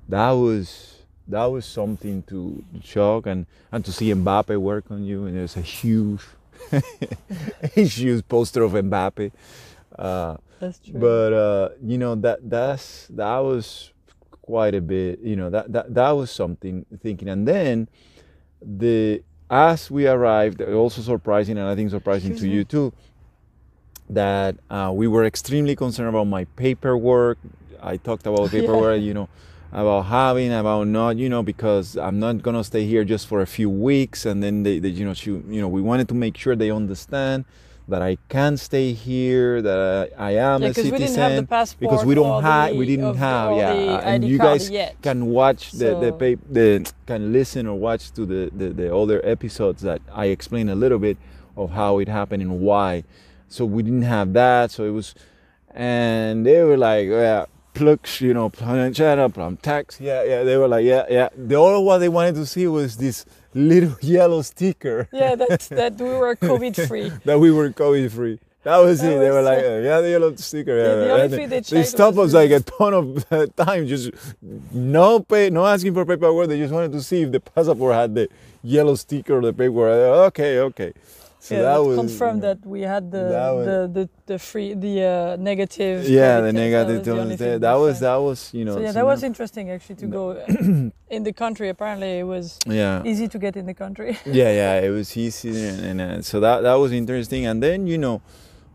that 0.09 0.31
was 0.31 1.01
that 1.27 1.45
was 1.45 1.65
something 1.65 2.21
to 2.23 2.63
shock 2.83 3.25
and 3.25 3.47
and 3.71 3.83
to 3.85 3.91
see 3.91 4.13
Mbappe 4.13 4.55
work 4.59 4.85
on 4.91 5.03
you, 5.03 5.25
and 5.25 5.35
there's 5.35 5.57
a 5.57 5.61
huge, 5.61 6.21
huge 7.73 8.27
poster 8.27 8.63
of 8.63 8.71
Mbappe. 8.73 9.31
Uh, 9.97 10.37
That's 10.59 10.79
true. 10.79 10.99
but 10.99 11.33
uh, 11.33 11.69
you 11.81 11.97
know 11.97 12.15
that 12.15 12.39
that's 12.49 13.07
that 13.07 13.37
was 13.39 13.91
quite 14.41 14.75
a 14.75 14.81
bit 14.81 15.19
you 15.19 15.35
know 15.35 15.49
that 15.49 15.71
that, 15.71 15.93
that 15.93 16.11
was 16.11 16.29
something 16.29 16.85
thinking 17.01 17.27
and 17.29 17.47
then 17.47 17.87
the 18.61 19.23
as 19.49 19.89
we 19.89 20.05
arrived 20.07 20.61
also 20.61 21.01
surprising 21.01 21.57
and 21.57 21.67
i 21.67 21.75
think 21.75 21.89
surprising 21.89 22.31
Excuse 22.31 22.49
to 22.51 22.55
you 22.55 22.63
too 22.63 22.93
that 24.09 24.55
uh, 24.69 24.91
we 24.93 25.07
were 25.07 25.25
extremely 25.25 25.75
concerned 25.75 26.09
about 26.09 26.25
my 26.25 26.45
paperwork 26.55 27.37
i 27.81 27.97
talked 27.97 28.27
about 28.27 28.41
Yeah. 28.53 28.61
paperwork 28.61 29.01
you 29.01 29.13
know 29.13 29.29
about 29.71 30.03
having 30.03 30.53
about 30.53 30.87
not 30.87 31.17
you 31.17 31.27
know 31.29 31.43
because 31.43 31.97
i'm 31.97 32.19
not 32.19 32.41
gonna 32.41 32.63
stay 32.63 32.85
here 32.85 33.03
just 33.03 33.27
for 33.27 33.41
a 33.41 33.45
few 33.45 33.69
weeks 33.69 34.25
and 34.25 34.41
then 34.41 34.63
they, 34.63 34.79
they 34.79 34.89
you 34.89 35.03
know 35.05 35.13
she, 35.13 35.31
you 35.31 35.59
know 35.61 35.67
we 35.67 35.81
wanted 35.81 36.07
to 36.07 36.13
make 36.13 36.37
sure 36.37 36.55
they 36.55 36.71
understand 36.71 37.45
that 37.87 38.01
I 38.01 38.17
can 38.29 38.57
stay 38.57 38.93
here, 38.93 39.61
that 39.61 40.09
I, 40.17 40.29
I 40.29 40.31
am 40.31 40.63
Yeah, 40.63 40.69
a 40.69 40.71
because 40.71 40.85
citizen. 40.85 40.91
we 40.91 40.97
didn't 41.05 41.17
have 41.19 41.35
the 41.35 41.43
passport. 41.47 41.79
because 41.81 42.03
we 42.03 42.15
don't 42.15 42.41
have, 42.41 42.71
the- 42.71 42.77
we 42.77 42.85
didn't 42.87 43.11
the- 43.11 43.17
have, 43.19 43.55
yeah, 43.57 43.73
the 43.75 44.07
and 44.07 44.23
ID 44.23 44.31
you 44.31 44.37
guys 44.39 44.71
yet. 44.71 44.99
can 45.03 45.27
watch 45.27 45.69
the 45.71 45.93
the, 45.93 46.09
So- 46.19 46.39
the 46.51 46.91
can 47.05 47.31
listen 47.31 47.67
or 47.67 47.77
watch 47.77 48.09
to 48.13 48.25
the, 48.25 48.49
the 48.57 48.69
the 48.69 48.95
other 48.95 49.21
episodes 49.23 49.83
that 49.83 50.01
I 50.11 50.25
explain 50.33 50.67
a 50.69 50.73
little 50.73 50.97
bit 50.97 51.17
of 51.55 51.69
how 51.73 51.99
it 51.99 52.07
happened 52.07 52.41
and 52.41 52.59
why. 52.59 53.03
So 53.49 53.65
we 53.65 53.83
didn't 53.83 54.01
have 54.01 54.33
that, 54.33 54.71
so 54.71 54.85
it 54.85 54.89
was, 54.89 55.13
and 55.69 56.43
they 56.43 56.63
were 56.63 56.77
like, 56.77 57.07
yeah. 57.07 57.45
Plugs, 57.75 58.21
you 58.21 58.33
know, 58.33 58.49
plan 58.49 58.93
channel, 58.93 59.29
plan 59.29 59.57
tax. 59.57 59.99
Yeah, 59.99 60.23
yeah. 60.23 60.43
They 60.43 60.57
were 60.57 60.67
like, 60.67 60.85
yeah, 60.85 61.03
yeah. 61.09 61.29
The 61.35 61.55
all 61.55 61.83
what 61.85 61.99
they 61.99 62.09
wanted 62.09 62.35
to 62.35 62.45
see 62.45 62.65
was 62.67 62.97
this 62.97 63.25
little 63.53 63.95
yellow 64.01 64.41
sticker 64.41 65.07
Yeah, 65.11 65.35
that 65.35 65.59
that 65.71 65.97
we 65.99 66.09
were 66.09 66.35
COVID 66.35 66.87
free. 66.87 67.11
that 67.25 67.37
we 67.39 67.51
were 67.51 67.69
COVID 67.69 68.09
free. 68.11 68.39
That 68.63 68.77
was 68.77 68.99
That 69.01 69.11
it. 69.13 69.19
They 69.19 69.29
were 69.29 69.43
like, 69.43 69.59
yeah, 69.61 70.01
the 70.01 70.09
yellow 70.09 70.35
sticker. 70.37 70.75
the 70.75 71.05
yeah, 71.05 71.13
only 71.13 71.37
thing 71.37 71.49
they 71.49 71.59
they 71.59 71.83
stopped 71.83 72.17
us 72.17 72.33
like 72.33 72.49
a 72.49 72.61
ton 72.61 72.93
of 72.95 73.25
uh, 73.31 73.45
time, 73.55 73.85
just 73.85 74.09
no 74.71 75.19
pay, 75.19 75.51
no 75.51 75.65
asking 75.65 75.93
for 75.93 76.03
paperwork. 76.05 76.47
They 76.47 76.57
just 76.57 76.73
wanted 76.73 76.91
to 76.93 77.03
see 77.03 77.21
if 77.23 77.31
the 77.31 77.39
passport 77.41 77.93
had 77.93 78.15
the 78.15 78.27
yellow 78.63 78.95
sticker 78.95 79.37
or 79.37 79.41
the 79.41 79.53
paperwork. 79.53 79.91
Okay, 80.33 80.59
okay. 80.59 80.93
So 81.45 81.53
yeah, 81.53 81.61
that 81.61 81.73
that 81.73 81.83
was 81.83 81.97
confirmed 81.97 82.41
that 82.41 82.65
we 82.65 82.81
had 82.81 83.11
the 83.11 83.25
was- 83.31 83.65
the, 83.67 83.79
the 83.97 84.09
the 84.25 84.39
free 84.39 84.73
the 84.73 84.95
uh, 85.03 85.35
negative. 85.37 86.09
Yeah, 86.09 86.41
the 86.41 86.51
negative. 86.51 86.87
That 86.87 86.97
was, 86.97 87.05
the 87.05 87.21
only 87.21 87.37
test. 87.37 87.39
thing 87.39 87.59
That 87.59 87.75
was 87.75 87.99
that 87.99 88.15
was 88.15 88.39
you 88.51 88.65
know. 88.65 88.75
So 88.75 88.81
yeah, 88.81 88.93
that 88.93 89.05
was 89.05 89.21
interesting 89.21 89.69
actually 89.69 89.97
to 90.03 90.07
go 90.07 90.23
in 91.15 91.23
the 91.29 91.33
country. 91.33 91.69
Apparently, 91.69 92.11
it 92.19 92.27
was 92.35 92.57
yeah. 92.65 93.03
easy 93.05 93.27
to 93.27 93.37
get 93.37 93.55
in 93.55 93.65
the 93.67 93.73
country. 93.73 94.17
yeah 94.25 94.51
yeah 94.51 94.81
it 94.81 94.89
was 94.89 95.15
easy 95.15 95.67
and, 95.67 95.99
and 95.99 96.01
uh, 96.01 96.21
so 96.21 96.39
that 96.39 96.61
that 96.61 96.75
was 96.75 96.91
interesting 96.91 97.45
and 97.45 97.61
then 97.61 97.87
you 97.87 97.97
know 97.97 98.21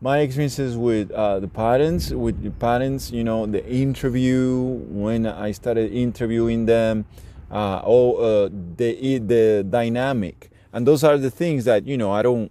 my 0.01 0.19
experiences 0.21 0.77
with 0.77 1.11
uh, 1.11 1.39
the 1.39 1.49
parents 1.49 2.11
with 2.11 2.43
the 2.43 2.51
parents 2.51 3.11
you 3.11 3.25
know 3.25 3.47
the 3.47 3.65
interview 3.67 4.63
when 4.89 5.27
i 5.27 5.51
started 5.51 5.93
interviewing 5.93 6.67
them 6.67 7.05
uh, 7.51 7.83
oh 7.85 8.15
uh, 8.17 8.49
the 8.77 9.19
the 9.19 9.67
dynamic 9.69 10.51
and 10.73 10.87
those 10.87 11.05
are 11.05 11.19
the 11.19 11.31
things 11.31 11.65
that 11.65 11.87
you 11.87 11.99
know 11.99 12.11
i 12.11 12.23
don't 12.23 12.51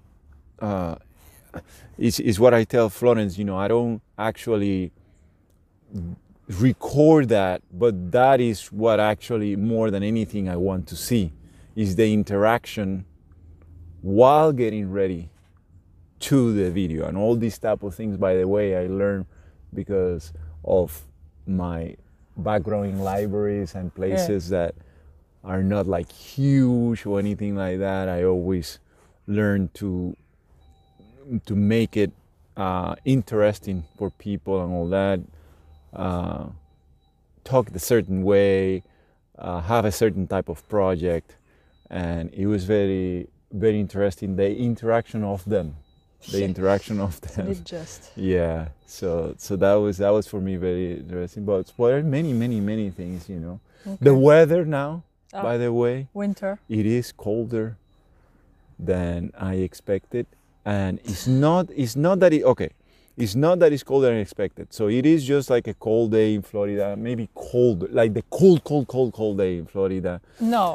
uh, 0.62 0.96
is, 1.98 2.20
is 2.20 2.40
what 2.40 2.54
i 2.54 2.64
tell 2.64 2.90
florence 2.90 3.38
you 3.38 3.46
know 3.46 3.58
i 3.58 3.68
don't 3.68 4.02
actually 4.18 4.92
record 6.48 7.30
that 7.30 7.62
but 7.72 8.12
that 8.12 8.40
is 8.40 8.72
what 8.72 9.00
actually 9.00 9.56
more 9.56 9.92
than 9.92 10.04
anything 10.04 10.48
i 10.50 10.56
want 10.56 10.88
to 10.88 10.96
see 10.96 11.32
is 11.76 11.96
the 11.96 12.12
interaction 12.14 13.06
while 14.02 14.52
getting 14.52 14.92
ready 14.92 15.30
to 16.20 16.54
the 16.54 16.70
video. 16.70 17.08
And 17.08 17.18
all 17.18 17.36
these 17.36 17.58
type 17.58 17.84
of 17.84 17.96
things 17.96 18.18
by 18.18 18.36
the 18.36 18.48
way 18.48 18.76
i 18.76 18.88
learned 18.88 19.26
because 19.74 20.34
of 20.64 21.04
my 21.48 21.96
background 22.38 22.88
in 22.88 23.00
libraries 23.00 23.76
and 23.76 23.94
places 23.94 24.50
that 24.50 24.76
are 25.44 25.64
not 25.64 25.88
like 25.88 26.12
huge 26.12 27.06
or 27.06 27.20
anything 27.20 27.56
like 27.56 27.80
that. 27.80 28.10
I 28.10 28.24
always 28.24 28.80
learn 29.28 29.70
to 29.76 30.16
to 31.46 31.56
make 31.56 31.96
it 31.98 32.12
uh, 32.58 32.96
interesting 33.06 33.84
for 33.98 34.10
people 34.10 34.62
and 34.64 34.74
all 34.74 34.88
that 34.90 35.20
uh, 35.94 36.46
talk 37.44 37.70
a 37.74 37.80
certain 37.80 38.24
way 38.24 38.84
uh, 39.38 39.62
have 39.62 39.86
a 39.86 39.92
certain 39.92 40.28
type 40.28 40.50
of 40.50 40.68
project. 40.68 41.36
And 41.90 42.32
it 42.34 42.48
was 42.48 42.66
very 42.66 43.28
very 43.52 43.80
interesting 43.80 44.36
the 44.36 44.56
interaction 44.56 45.24
of 45.24 45.44
them. 45.46 45.76
The 46.32 46.44
interaction 46.52 47.00
of 47.00 47.20
them. 47.22 47.48
It 47.48 47.64
just. 47.64 48.12
Yeah. 48.16 48.70
So 48.86 49.34
so 49.38 49.56
that 49.56 49.76
was 49.76 49.98
that 49.98 50.10
was 50.10 50.28
for 50.28 50.42
me 50.42 50.56
very 50.58 50.98
interesting. 50.98 51.46
But 51.46 51.72
there 51.78 51.98
are 51.98 52.04
many 52.04 52.34
many 52.34 52.60
many 52.60 52.90
things 52.90 53.30
you 53.30 53.40
know. 53.40 53.60
The 54.02 54.14
weather 54.14 54.66
now 54.66 55.04
Ah. 55.32 55.44
by 55.44 55.58
the 55.58 55.72
way 55.72 56.08
winter. 56.14 56.58
it 56.68 56.86
is 56.88 57.12
colder 57.12 57.78
than 58.80 59.32
i 59.38 59.56
expected 59.56 60.26
and 60.70 61.00
it's 61.04 61.26
not 61.28 61.68
it's 61.84 61.96
not 61.96 62.20
that 62.20 62.32
it 62.32 62.44
okay 62.44 62.70
it's 63.18 63.36
not 63.36 63.60
that 63.60 63.74
it's 63.74 63.84
colder 63.84 64.08
than 64.08 64.20
expected 64.20 64.72
so 64.72 64.88
it 64.88 65.06
is 65.06 65.26
just 65.26 65.50
like 65.50 65.68
a 65.68 65.74
cold 65.74 66.12
day 66.12 66.36
in 66.36 66.42
florida 66.42 66.96
maybe 66.96 67.28
cold 67.34 67.92
like 67.92 68.14
the 68.14 68.22
cold 68.30 68.64
cold 68.64 68.88
cold 68.88 69.12
cold 69.20 69.38
day 69.38 69.58
in 69.58 69.66
florida 69.66 70.22
No, 70.40 70.68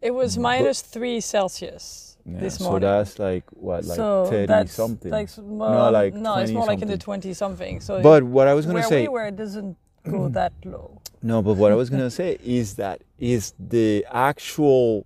it 0.00 0.12
was 0.12 0.38
minus 0.38 0.78
three 0.94 1.20
Celsius 1.20 2.16
Yeah, 2.24 2.40
this 2.44 2.54
so 2.58 2.64
morning. 2.64 2.88
that's 2.88 3.18
like 3.18 3.44
what 3.66 3.84
like 3.84 3.96
so 3.96 4.26
30 4.30 4.46
that's 4.46 4.72
something 4.72 5.10
Like, 5.10 5.28
well, 5.36 5.90
like 6.00 6.14
no, 6.14 6.36
it's 6.36 6.52
20 6.52 6.54
more 6.58 6.66
like 6.66 6.82
in 6.82 6.88
the 6.88 6.98
twenty 7.08 7.32
something. 7.34 7.80
So 7.80 7.92
but 8.10 8.22
what 8.22 8.46
i 8.46 8.54
was 8.58 8.64
gonna 8.66 8.82
say 8.92 9.02
we 9.02 9.08
were, 9.16 9.26
it 9.32 9.36
doesn't 9.36 9.76
go 10.14 10.28
that 10.38 10.52
low. 10.64 10.88
No, 11.22 11.42
but 11.42 11.54
what 11.60 11.70
I 11.70 11.74
was 11.82 11.90
gonna 11.90 12.14
say 12.20 12.38
is 12.42 12.66
that 12.76 13.02
is 13.18 13.52
the 13.58 14.06
actual 14.10 15.04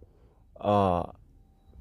uh 0.60 1.04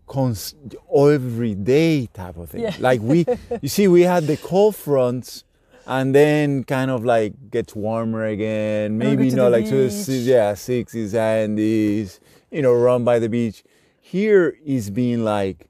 cons- 0.07 0.55
everyday 0.95 2.07
type 2.13 2.37
of 2.37 2.49
thing. 2.49 2.61
Yeah. 2.61 2.75
Like 2.79 3.01
we, 3.01 3.25
you 3.61 3.69
see, 3.69 3.87
we 3.87 4.01
had 4.01 4.25
the 4.27 4.37
cold 4.37 4.75
fronts, 4.75 5.43
and 5.85 6.13
then 6.15 6.63
kind 6.63 6.89
of 6.91 7.03
like 7.05 7.33
gets 7.51 7.75
warmer 7.75 8.25
again. 8.25 8.97
Maybe 8.97 9.29
not 9.31 9.51
like 9.51 9.65
to 9.69 9.89
the 9.89 10.13
yeah 10.13 10.53
sixties 10.53 11.13
and 11.15 11.57
these, 11.57 12.19
you 12.51 12.61
know, 12.61 12.73
run 12.73 13.03
by 13.03 13.19
the 13.19 13.29
beach. 13.29 13.63
Here 13.99 14.57
is 14.65 14.89
being 14.89 15.23
like 15.23 15.67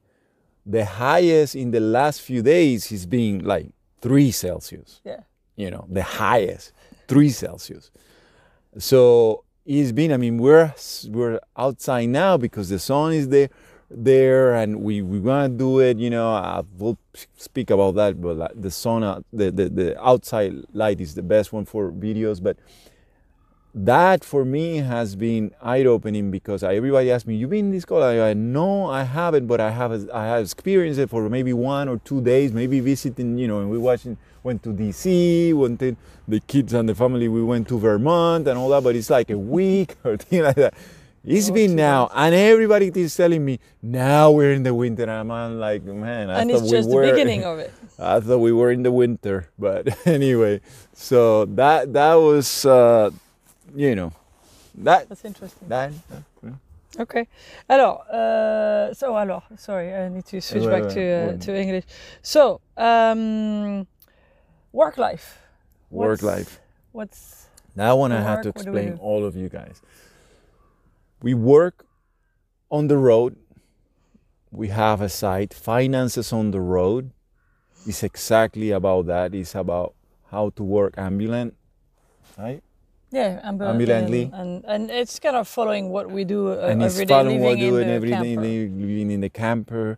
the 0.66 0.86
highest 0.86 1.56
in 1.56 1.72
the 1.72 1.80
last 1.80 2.22
few 2.22 2.42
days 2.42 2.92
is 2.92 3.06
being 3.06 3.44
like 3.44 3.68
three 4.02 4.32
Celsius 4.32 5.02
Yeah. 5.06 5.22
you 5.56 5.70
know 5.72 5.86
the 5.90 6.04
highest 6.04 6.72
three 7.08 7.30
celsius 7.30 7.92
so 8.78 9.44
it's 9.66 9.92
been 9.92 10.12
i 10.12 10.18
mean 10.18 10.38
we're 10.38 10.74
we're 11.10 11.40
outside 11.58 12.06
now 12.08 12.38
because 12.38 12.70
the 12.70 12.80
sun 12.80 13.14
is 13.14 13.28
there 13.30 13.50
there 13.90 14.56
and 14.56 14.82
we 14.82 15.02
we 15.02 15.20
want 15.20 15.54
to 15.54 15.58
do 15.58 15.80
it 15.80 15.98
you 15.98 16.10
know 16.10 16.32
i 16.34 16.62
will 16.78 16.98
speak 17.38 17.70
about 17.70 17.96
that 17.96 18.20
but 18.20 18.38
the 18.60 18.90
out- 19.04 19.26
the, 19.32 19.52
the 19.52 19.70
the 19.70 20.04
outside 20.04 20.54
light 20.74 21.00
is 21.00 21.16
the 21.16 21.22
best 21.22 21.54
one 21.54 21.66
for 21.66 21.92
videos 21.92 22.42
but 22.42 22.58
that 23.76 24.24
for 24.24 24.46
me 24.46 24.78
has 24.78 25.16
been 25.16 25.52
eye-opening 25.62 26.30
because 26.30 26.62
everybody 26.64 27.10
asks 27.10 27.26
me, 27.26 27.36
you've 27.36 27.50
been 27.50 27.66
in 27.66 27.72
this 27.72 27.86
college?" 27.86 28.20
I 28.20 28.34
"No, 28.34 28.86
I 28.88 29.04
haven't, 29.04 29.48
but 29.48 29.60
I 29.60 29.72
have 29.72 30.10
I 30.12 30.26
have 30.28 30.44
experienced 30.44 31.00
it 31.00 31.10
for 31.10 31.28
maybe 31.28 31.54
one 31.54 31.90
or 31.90 31.98
two 31.98 32.22
days, 32.22 32.54
maybe 32.54 32.80
visiting, 32.82 33.38
you 33.38 33.48
know." 33.48 33.62
And 33.62 33.72
we 33.72 33.80
watching, 33.80 34.18
went 34.44 34.62
to 34.64 34.70
DC, 34.70 35.54
went 35.56 35.80
to 35.80 35.96
the 36.28 36.40
kids 36.42 36.74
and 36.74 36.88
the 36.88 36.94
family. 36.94 37.28
We 37.28 37.42
went 37.44 37.68
to 37.70 37.80
Vermont 37.80 38.48
and 38.48 38.60
all 38.60 38.70
that, 38.70 38.84
but 38.84 38.96
it's 38.96 39.10
like 39.10 39.32
a 39.32 39.38
week 39.38 39.96
or 40.04 40.18
thing 40.18 40.44
like 40.44 40.56
that. 40.58 40.76
It's 41.26 41.50
Oh, 41.50 41.54
been 41.54 41.76
now, 41.76 42.10
and 42.14 42.36
everybody 42.36 42.92
is 42.94 43.16
telling 43.16 43.46
me 43.46 43.60
now 43.82 44.30
we're 44.32 44.52
in 44.52 44.64
the 44.64 44.74
winter. 44.74 45.04
And 45.04 45.32
I'm 45.32 45.58
like, 45.58 45.84
man, 45.84 46.30
I 46.30 46.42
and 46.42 46.52
thought 46.52 46.64
it's 46.64 46.88
we 46.88 46.94
were. 46.94 47.06
the 47.06 47.12
beginning 47.16 47.46
of 47.46 47.60
it. 47.60 47.74
I 47.98 48.20
thought 48.20 48.40
we 48.40 48.52
were 48.52 48.72
in 48.72 48.84
the 48.84 48.92
winter, 48.92 49.48
but 49.58 49.88
anyway, 50.08 50.60
so 50.94 51.46
that 51.46 51.94
that 51.94 52.16
was, 52.16 52.66
uh, 52.66 53.10
you 53.74 53.96
know, 53.96 54.12
that 54.76 55.08
That's 55.08 55.24
interesting. 55.24 55.68
that. 55.70 55.92
Okay. 57.00 57.28
Alors, 57.70 58.02
uh, 58.12 58.94
so 58.94 59.16
alors, 59.18 59.42
sorry, 59.58 59.96
I 59.96 60.10
need 60.10 60.26
to 60.26 60.42
switch 60.42 60.66
back 60.66 60.90
to 60.94 61.02
uh, 61.02 61.38
to 61.38 61.56
English. 61.56 61.86
So, 62.22 62.62
um, 62.78 63.88
work 64.72 64.98
life. 64.98 65.40
Work 65.90 66.22
life. 66.22 66.60
What's 66.92 67.48
That 67.76 67.94
one 67.98 68.12
I 68.12 68.22
have 68.22 68.42
to 68.42 68.50
work, 68.50 68.58
what 68.58 68.66
do 68.66 68.72
we 68.74 68.80
explain 68.82 69.00
all 69.02 69.26
of 69.26 69.36
you 69.36 69.50
guys. 69.50 69.82
We 71.24 71.34
work 71.34 71.86
on 72.70 72.90
the 72.90 72.98
road. 72.98 73.38
We 74.52 74.68
have 74.68 75.00
a 75.02 75.08
site. 75.08 75.54
Finances 75.54 76.34
on 76.34 76.52
the 76.52 76.60
road 76.60 77.12
is 77.88 78.04
exactly 78.04 78.72
about 78.72 79.06
that. 79.08 79.34
It's 79.34 79.56
about 79.56 79.96
how 80.30 80.50
to 80.58 80.64
work 80.64 80.96
ambulant, 80.98 81.56
right? 82.38 82.62
yeah, 83.10 83.40
ambulantly, 83.44 83.86
Ambulantly. 83.86 84.32
and, 84.34 84.66
and 84.66 84.92
it's 84.92 85.20
kind 85.20 85.36
of 85.36 85.48
following 85.48 85.90
what 85.90 86.10
we 86.10 86.24
do 86.26 86.52
uh, 86.52 86.68
and 86.72 86.82
it's 86.84 86.96
every 86.96 87.06
day, 87.06 87.14
following 87.14 87.40
what 87.42 87.58
living 87.60 87.70
do 87.70 87.78
in 87.78 87.82
and 87.84 87.90
the 87.92 87.94
every 87.94 88.10
day 88.10 88.36
camper. 88.36 88.42
li- 88.42 88.70
living 88.70 89.12
in 89.12 89.22
the 89.22 89.30
camper 89.30 89.98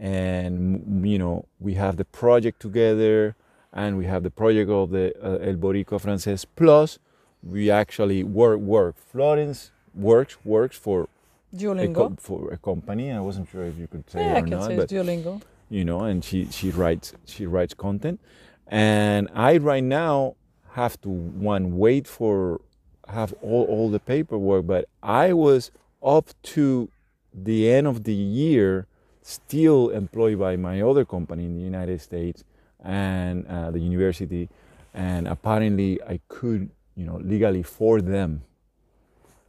and 0.00 0.80
mm, 0.80 1.06
you 1.08 1.18
know 1.18 1.44
we 1.60 1.74
have 1.74 1.98
the 1.98 2.04
project 2.06 2.58
together 2.60 3.36
and 3.74 3.98
we 3.98 4.06
have 4.06 4.22
the 4.22 4.30
project 4.30 4.70
of 4.70 4.88
the 4.90 5.12
uh, 5.22 5.46
El 5.48 5.56
Boricua 5.56 6.00
Francés 6.00 6.46
plus 6.56 6.98
we 7.42 7.70
actually 7.70 8.24
work 8.24 8.58
work 8.58 8.96
Florence 8.96 9.70
works 9.96 10.36
works 10.44 10.76
for 10.76 11.02
a 11.04 11.56
Duolingo. 11.56 11.94
co- 11.94 12.16
for 12.18 12.52
a 12.52 12.56
company 12.58 13.10
I 13.12 13.20
wasn't 13.20 13.48
sure 13.50 13.64
if 13.64 13.78
you 13.78 13.86
could 13.86 14.08
say 14.10 14.24
yeah, 14.26 14.36
I 14.36 14.40
can 14.42 14.50
not 14.50 14.66
say 14.68 14.76
but 14.76 14.82
it's 14.84 14.92
Duolingo. 14.92 15.40
you 15.70 15.84
know 15.84 16.00
and 16.02 16.24
she 16.24 16.46
she 16.50 16.70
writes 16.70 17.12
she 17.24 17.46
writes 17.46 17.74
content 17.74 18.20
and 18.68 19.28
i 19.34 19.56
right 19.56 19.82
now 19.84 20.34
have 20.72 21.00
to 21.00 21.08
one 21.08 21.76
wait 21.78 22.06
for 22.06 22.60
have 23.08 23.32
all, 23.42 23.64
all 23.64 23.88
the 23.90 24.00
paperwork 24.00 24.66
but 24.66 24.88
i 25.02 25.32
was 25.32 25.70
up 26.02 26.26
to 26.42 26.88
the 27.32 27.70
end 27.70 27.86
of 27.86 28.04
the 28.04 28.14
year 28.14 28.86
still 29.22 29.90
employed 29.90 30.38
by 30.38 30.56
my 30.56 30.80
other 30.80 31.04
company 31.04 31.44
in 31.44 31.54
the 31.54 31.60
United 31.64 32.00
States 32.00 32.44
and 32.84 33.44
uh, 33.48 33.70
the 33.72 33.80
university, 33.80 34.48
and 34.94 35.26
apparently 35.26 36.00
I 36.02 36.20
could, 36.28 36.70
you 36.94 37.04
know, 37.04 37.16
legally 37.16 37.64
for 37.64 38.00
them, 38.00 38.42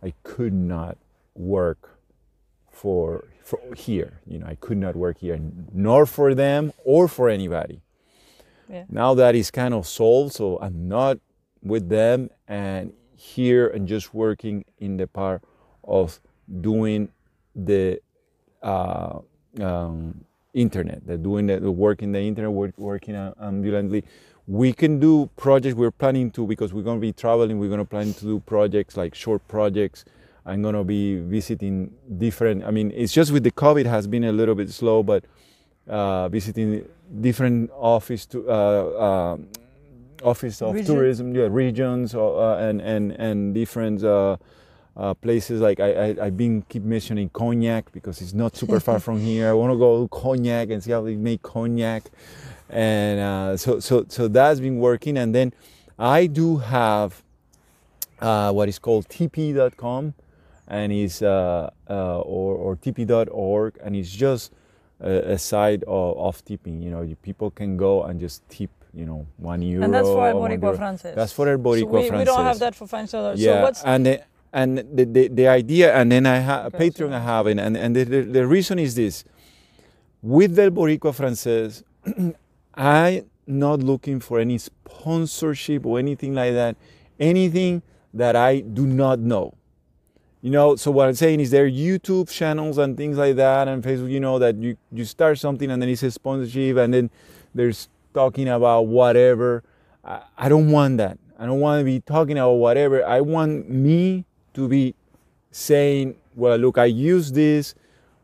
I 0.03 0.13
could 0.23 0.53
not 0.53 0.97
work 1.35 1.99
for, 2.69 3.25
for 3.43 3.59
here. 3.75 4.19
You 4.25 4.39
know, 4.39 4.47
I 4.47 4.55
could 4.55 4.77
not 4.77 4.95
work 4.95 5.19
here, 5.19 5.39
nor 5.73 6.05
for 6.05 6.35
them 6.35 6.73
or 6.83 7.07
for 7.07 7.29
anybody. 7.29 7.81
Yeah. 8.69 8.83
Now 8.89 9.13
that 9.15 9.35
is 9.35 9.49
kind 9.49 9.73
of 9.73 9.87
solved, 9.87 10.33
so 10.33 10.59
I'm 10.61 10.87
not 10.87 11.19
with 11.63 11.89
them 11.89 12.29
and 12.47 12.93
here 13.15 13.67
and 13.67 13.87
just 13.87 14.13
working 14.13 14.65
in 14.79 14.97
the 14.97 15.07
part 15.07 15.41
of 15.83 16.19
doing 16.61 17.09
the 17.55 17.99
uh, 18.61 19.19
um, 19.59 20.25
internet, 20.53 21.05
the 21.07 21.17
doing 21.17 21.47
the, 21.47 21.59
the 21.59 21.71
work 21.71 22.03
in 22.03 22.11
the 22.11 22.19
internet, 22.19 22.51
work, 22.51 22.77
working 22.77 23.15
ambulantly. 23.15 24.03
We 24.47 24.71
can 24.71 24.99
do 24.99 25.29
projects 25.35 25.75
we're 25.75 25.91
planning 25.91 26.31
to 26.31 26.47
because 26.47 26.73
we're 26.73 26.83
going 26.83 26.97
to 26.97 27.01
be 27.01 27.11
traveling. 27.11 27.59
We're 27.59 27.67
going 27.67 27.79
to 27.79 27.85
plan 27.85 28.13
to 28.13 28.25
do 28.25 28.39
projects 28.39 28.95
like 28.95 29.13
short 29.13 29.45
projects. 29.49 30.05
I'm 30.45 30.61
going 30.61 30.75
to 30.75 30.85
be 30.85 31.19
visiting 31.19 31.93
different. 32.17 32.63
I 32.63 32.71
mean, 32.71 32.91
it's 32.95 33.11
just 33.11 33.31
with 33.33 33.43
the 33.43 33.51
COVID 33.51 33.85
has 33.85 34.07
been 34.07 34.23
a 34.23 34.31
little 34.31 34.55
bit 34.55 34.69
slow, 34.69 35.03
but 35.03 35.25
uh, 35.89 36.29
visiting 36.29 36.87
different 37.19 37.71
office 37.73 38.25
to 38.27 38.49
uh, 38.49 38.53
uh, 38.53 39.37
office 40.23 40.61
of 40.61 40.75
Region? 40.75 40.95
tourism, 40.95 41.35
yeah, 41.35 41.47
regions, 41.49 42.15
uh, 42.15 42.55
and 42.57 42.81
and 42.81 43.11
and 43.13 43.53
different 43.53 44.03
uh, 44.03 44.37
uh, 44.95 45.13
places. 45.15 45.61
Like 45.61 45.79
I, 45.79 45.91
I 45.91 46.25
I've 46.25 46.37
been 46.37 46.63
keep 46.69 46.83
mentioning 46.83 47.29
cognac 47.29 47.91
because 47.91 48.21
it's 48.21 48.33
not 48.33 48.55
super 48.55 48.79
far 48.79 48.99
from 49.07 49.19
here. 49.19 49.49
I 49.49 49.53
want 49.53 49.71
to 49.73 49.77
go 49.77 50.03
to 50.03 50.07
cognac 50.07 50.69
and 50.69 50.83
see 50.83 50.91
how 50.91 51.01
they 51.01 51.15
make 51.15 51.41
cognac, 51.41 52.09
and 52.69 53.19
uh, 53.19 53.57
so 53.57 53.79
so 53.79 54.05
so 54.07 54.27
that's 54.27 54.59
been 54.59 54.79
working. 54.79 55.17
And 55.17 55.33
then 55.33 55.53
I 55.97 56.27
do 56.27 56.57
have 56.57 57.23
uh, 58.19 58.51
what 58.51 58.69
is 58.69 58.79
called 58.79 59.07
Tipeee.com, 59.09 60.13
and 60.67 60.91
it's 60.91 61.21
uh, 61.21 61.69
uh, 61.89 62.19
or 62.19 62.55
or 62.55 62.75
Tipeee.org, 62.75 63.77
and 63.83 63.95
it's 63.95 64.11
just 64.11 64.51
a, 64.99 65.33
a 65.33 65.37
side 65.37 65.83
of, 65.87 66.17
of 66.17 66.43
tipping. 66.45 66.81
You 66.81 66.91
know, 66.91 67.01
you, 67.01 67.15
people 67.15 67.51
can 67.51 67.77
go 67.77 68.03
and 68.03 68.19
just 68.19 68.47
tip. 68.49 68.69
You 68.93 69.05
know, 69.05 69.27
one 69.37 69.61
euro. 69.61 69.83
and 69.83 69.93
that's 69.93 70.07
for 70.07 70.27
El 70.27 70.35
Boricua. 70.35 70.75
Francés. 70.75 71.13
That's 71.13 71.31
for 71.31 71.47
El 71.47 71.59
Boricua 71.59 72.07
so 72.07 72.11
we, 72.11 72.17
we 72.17 72.23
don't 72.23 72.43
have 72.43 72.57
that 72.59 72.73
for 72.73 72.87
French 72.87 73.11
dollars. 73.11 73.39
Yeah, 73.39 73.53
So 73.59 73.61
what's 73.61 73.83
and 73.83 74.05
the, 74.07 74.21
and 74.51 74.77
the, 74.77 75.05
the, 75.05 75.27
the 75.27 75.47
idea, 75.47 75.93
and 75.93 76.11
then 76.11 76.25
I 76.25 76.37
have 76.39 76.73
Okay, 76.73 76.89
Patreon 76.89 77.09
so- 77.09 77.13
I 77.15 77.19
have, 77.19 77.45
it, 77.45 77.59
and 77.59 77.77
and 77.77 77.95
the, 77.95 78.05
the, 78.05 78.21
the 78.21 78.47
reason 78.47 78.79
is 78.79 78.95
this: 78.95 79.23
with 80.23 80.55
the 80.55 80.71
Boricua 80.71 81.13
Francés, 81.13 81.83
I'm 82.77 83.25
not 83.47 83.79
looking 83.79 84.19
for 84.19 84.39
any 84.39 84.57
sponsorship 84.59 85.85
or 85.85 85.99
anything 85.99 86.35
like 86.35 86.53
that, 86.53 86.77
anything 87.19 87.81
that 88.13 88.35
I 88.35 88.59
do 88.59 88.85
not 88.85 89.19
know. 89.19 89.55
You 90.41 90.51
know, 90.51 90.75
so 90.75 90.91
what 90.91 91.07
I'm 91.07 91.15
saying 91.15 91.39
is 91.39 91.49
there 91.49 91.65
are 91.65 91.69
YouTube 91.69 92.29
channels 92.29 92.77
and 92.77 92.95
things 92.95 93.17
like 93.17 93.35
that, 93.37 93.67
and 93.67 93.83
Facebook. 93.83 94.11
You 94.11 94.19
know 94.19 94.37
that 94.39 94.55
you 94.57 94.77
you 94.91 95.03
start 95.03 95.39
something 95.39 95.69
and 95.71 95.81
then 95.81 95.89
it's 95.89 96.03
a 96.03 96.11
sponsorship, 96.11 96.77
and 96.77 96.93
then 96.93 97.09
there's 97.55 97.89
talking 98.13 98.47
about 98.47 98.87
whatever. 98.87 99.63
I, 100.05 100.21
I 100.37 100.49
don't 100.49 100.71
want 100.71 100.97
that. 100.97 101.17
I 101.39 101.45
don't 101.45 101.59
want 101.59 101.81
to 101.81 101.85
be 101.85 101.99
talking 101.99 102.37
about 102.37 102.53
whatever. 102.53 103.05
I 103.05 103.21
want 103.21 103.69
me 103.69 104.25
to 104.53 104.67
be 104.67 104.95
saying, 105.51 106.15
well, 106.35 106.57
look, 106.57 106.77
I 106.77 106.85
use 106.85 107.31
this. 107.31 107.75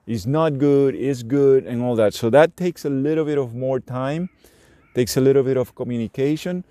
It's 0.05 0.25
not 0.25 0.57
good. 0.57 0.95
is 0.95 1.23
good, 1.23 1.65
and 1.65 1.81
all 1.81 1.95
that. 1.95 2.13
So 2.13 2.29
that 2.29 2.57
takes 2.57 2.83
a 2.85 2.89
little 2.89 3.25
bit 3.25 3.37
of 3.37 3.55
more 3.55 3.79
time. 3.79 4.29
Takes 4.95 5.17
a 5.17 5.21
little 5.21 5.43
bit 5.43 5.57
of 5.57 5.73
communication. 5.75 6.65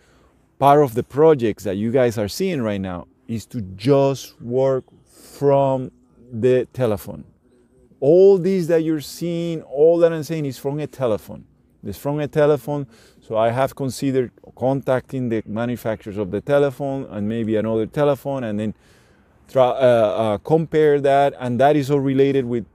Part 0.58 0.82
of 0.82 0.94
the 0.94 1.02
projects 1.02 1.64
that 1.64 1.76
you 1.76 1.90
guys 1.90 2.18
are 2.18 2.28
seeing 2.28 2.62
right 2.62 2.80
now 2.80 3.08
is 3.26 3.46
to 3.46 3.62
just 3.62 4.40
work 4.40 4.84
from 5.06 5.90
the 6.30 6.66
telephone. 6.72 7.24
All 8.00 8.38
these 8.38 8.68
that 8.68 8.82
you're 8.82 9.00
seeing, 9.00 9.62
all 9.62 9.98
that 9.98 10.12
I'm 10.12 10.22
saying 10.22 10.46
is 10.46 10.58
from 10.58 10.78
a 10.78 10.86
telephone. 10.86 11.44
It's 11.84 11.98
from 11.98 12.20
a 12.20 12.28
telephone. 12.28 12.86
So 13.20 13.36
I 13.36 13.50
have 13.50 13.74
considered 13.74 14.30
contacting 14.54 15.28
the 15.28 15.42
manufacturers 15.46 16.16
of 16.16 16.30
the 16.30 16.40
telephone 16.40 17.06
and 17.10 17.28
maybe 17.28 17.56
another 17.56 17.86
telephone 17.86 18.44
and 18.44 18.58
then 18.60 18.74
try, 19.48 19.68
uh, 19.68 19.70
uh, 19.70 20.38
compare 20.38 21.00
that. 21.00 21.34
And 21.40 21.58
that 21.60 21.76
is 21.76 21.90
all 21.90 22.00
related 22.00 22.44
with 22.44 22.66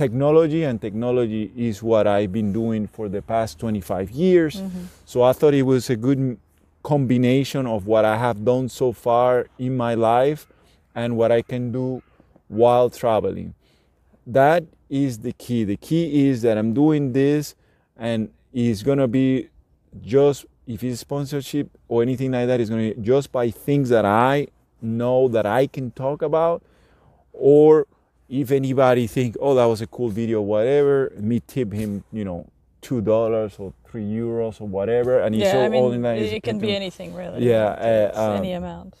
technology, 0.00 0.64
and 0.64 0.80
technology 0.80 1.52
is 1.54 1.82
what 1.82 2.06
I've 2.06 2.32
been 2.32 2.54
doing 2.54 2.86
for 2.86 3.06
the 3.10 3.20
past 3.20 3.58
25 3.58 4.10
years. 4.10 4.56
Mm-hmm. 4.56 4.84
So 5.04 5.22
I 5.22 5.34
thought 5.34 5.52
it 5.52 5.64
was 5.64 5.90
a 5.90 5.96
good 5.96 6.38
combination 6.82 7.66
of 7.66 7.86
what 7.86 8.06
I 8.06 8.16
have 8.16 8.42
done 8.42 8.70
so 8.70 8.92
far 8.92 9.46
in 9.58 9.76
my 9.76 9.92
life 9.94 10.46
and 10.94 11.18
what 11.18 11.30
I 11.30 11.42
can 11.42 11.70
do 11.70 12.02
while 12.48 12.88
traveling. 12.88 13.52
That 14.26 14.64
is 14.88 15.18
the 15.18 15.34
key. 15.34 15.64
The 15.64 15.76
key 15.76 16.28
is 16.28 16.40
that 16.42 16.56
I'm 16.56 16.72
doing 16.72 17.12
this 17.12 17.54
and 17.98 18.30
it's 18.54 18.82
gonna 18.82 19.06
be 19.06 19.50
just 20.00 20.46
if 20.66 20.82
it's 20.82 21.00
sponsorship 21.00 21.68
or 21.88 22.00
anything 22.00 22.32
like 22.32 22.46
that, 22.46 22.58
it's 22.58 22.70
gonna 22.70 22.94
be 22.94 23.02
just 23.02 23.30
by 23.30 23.50
things 23.50 23.90
that 23.90 24.06
I 24.06 24.46
know 24.80 25.28
that 25.28 25.44
I 25.44 25.66
can 25.66 25.90
talk 25.90 26.22
about 26.22 26.62
or 27.34 27.86
if 28.30 28.50
anybody 28.52 29.06
think 29.06 29.36
oh 29.40 29.54
that 29.54 29.64
was 29.66 29.80
a 29.82 29.86
cool 29.88 30.08
video 30.08 30.40
whatever 30.40 31.12
me 31.18 31.40
tip 31.46 31.72
him 31.72 32.04
you 32.12 32.24
know 32.24 32.46
two 32.80 33.00
dollars 33.00 33.56
or 33.58 33.72
three 33.90 34.04
euros 34.04 34.60
or 34.60 34.68
whatever 34.68 35.20
and 35.20 35.34
it's 35.34 35.44
yeah, 35.44 35.58
all, 35.58 35.92
I 35.92 35.98
mean, 35.98 36.04
it, 36.04 36.32
it 36.34 36.42
can 36.42 36.58
be 36.58 36.74
anything 36.74 37.14
really. 37.14 37.46
Yeah, 37.46 37.74
It's 38.08 38.16
uh, 38.16 38.32
any 38.38 38.54
um, 38.54 38.64
amount. 38.64 38.94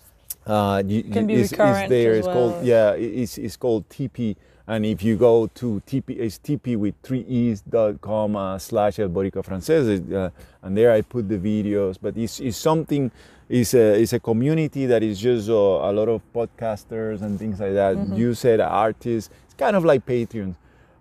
uh, 0.46 0.82
you, 0.84 1.04
Can 1.04 1.26
be 1.26 1.34
it's, 1.34 1.52
it's 1.52 1.52
recurrent 1.52 1.88
there. 1.88 2.12
as 2.12 2.18
It's 2.18 2.26
well. 2.26 2.34
called 2.52 2.64
yeah. 2.66 2.90
It's 2.92 3.38
it's 3.38 3.56
called 3.56 3.88
Tipeee. 3.88 4.36
And 4.66 4.86
if 4.86 5.02
you 5.02 5.16
go 5.16 5.48
to 5.54 5.82
Tipeee, 5.86 6.18
it's 6.20 6.38
Tipeee 6.38 6.76
with 6.76 6.94
three 7.02 7.24
e's 7.28 7.60
dot 7.62 8.00
com 8.00 8.36
uh, 8.36 8.58
slash 8.58 8.98
El 8.98 9.08
Boricua 9.08 9.42
Francés, 9.44 10.12
uh, 10.12 10.30
and 10.62 10.76
there 10.76 10.92
I 10.92 11.00
put 11.02 11.28
the 11.28 11.38
videos. 11.38 11.96
But 12.00 12.16
it's, 12.16 12.40
it's 12.40 12.56
something. 12.56 13.10
It's 13.50 13.74
a 13.74 14.00
it's 14.00 14.12
a 14.12 14.20
community 14.20 14.86
that 14.86 15.02
is 15.02 15.18
just 15.18 15.50
uh, 15.50 15.52
a 15.52 15.90
lot 15.92 16.08
of 16.08 16.22
podcasters 16.32 17.20
and 17.22 17.36
things 17.36 17.58
like 17.58 17.74
that. 17.74 17.96
Mm-hmm. 17.96 18.14
You 18.14 18.34
said 18.34 18.60
artists. 18.60 19.28
It's 19.44 19.54
kind 19.54 19.74
of 19.74 19.84
like 19.84 20.06
Patreon. 20.06 20.54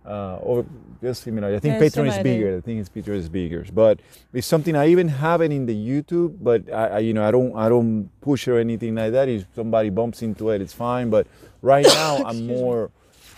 Uh, 0.04 0.38
or 0.42 0.66
just 1.04 1.22
similar. 1.22 1.54
I 1.54 1.60
think 1.60 1.76
Yeah, 1.76 1.88
Patreon 1.88 2.08
is 2.08 2.24
bigger. 2.24 2.58
I 2.58 2.62
think 2.62 2.80
it's 2.80 2.90
Patreon 2.90 3.18
is 3.18 3.30
bigger, 3.30 3.64
but 3.72 4.00
it's 4.34 4.48
something 4.48 4.76
I 4.76 4.88
even 4.88 5.08
have 5.08 5.42
it 5.42 5.52
in 5.52 5.68
the 5.68 5.76
YouTube. 5.76 6.38
But 6.42 6.72
I, 6.74 6.88
I, 6.88 7.00
you 7.00 7.14
know, 7.14 7.24
I 7.24 7.30
don't, 7.30 7.56
I 7.56 7.70
don't 7.70 8.10
push 8.20 8.48
or 8.48 8.58
anything 8.58 8.96
like 8.96 9.12
that. 9.12 9.30
If 9.30 9.46
somebody 9.56 9.92
bumps 9.92 10.24
into 10.24 10.50
it, 10.50 10.62
it's 10.62 10.74
fine. 10.74 11.12
But 11.12 11.28
right 11.62 11.86
now, 11.94 12.24
I'm 12.26 12.48
more 12.48 12.90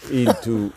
into 0.09 0.71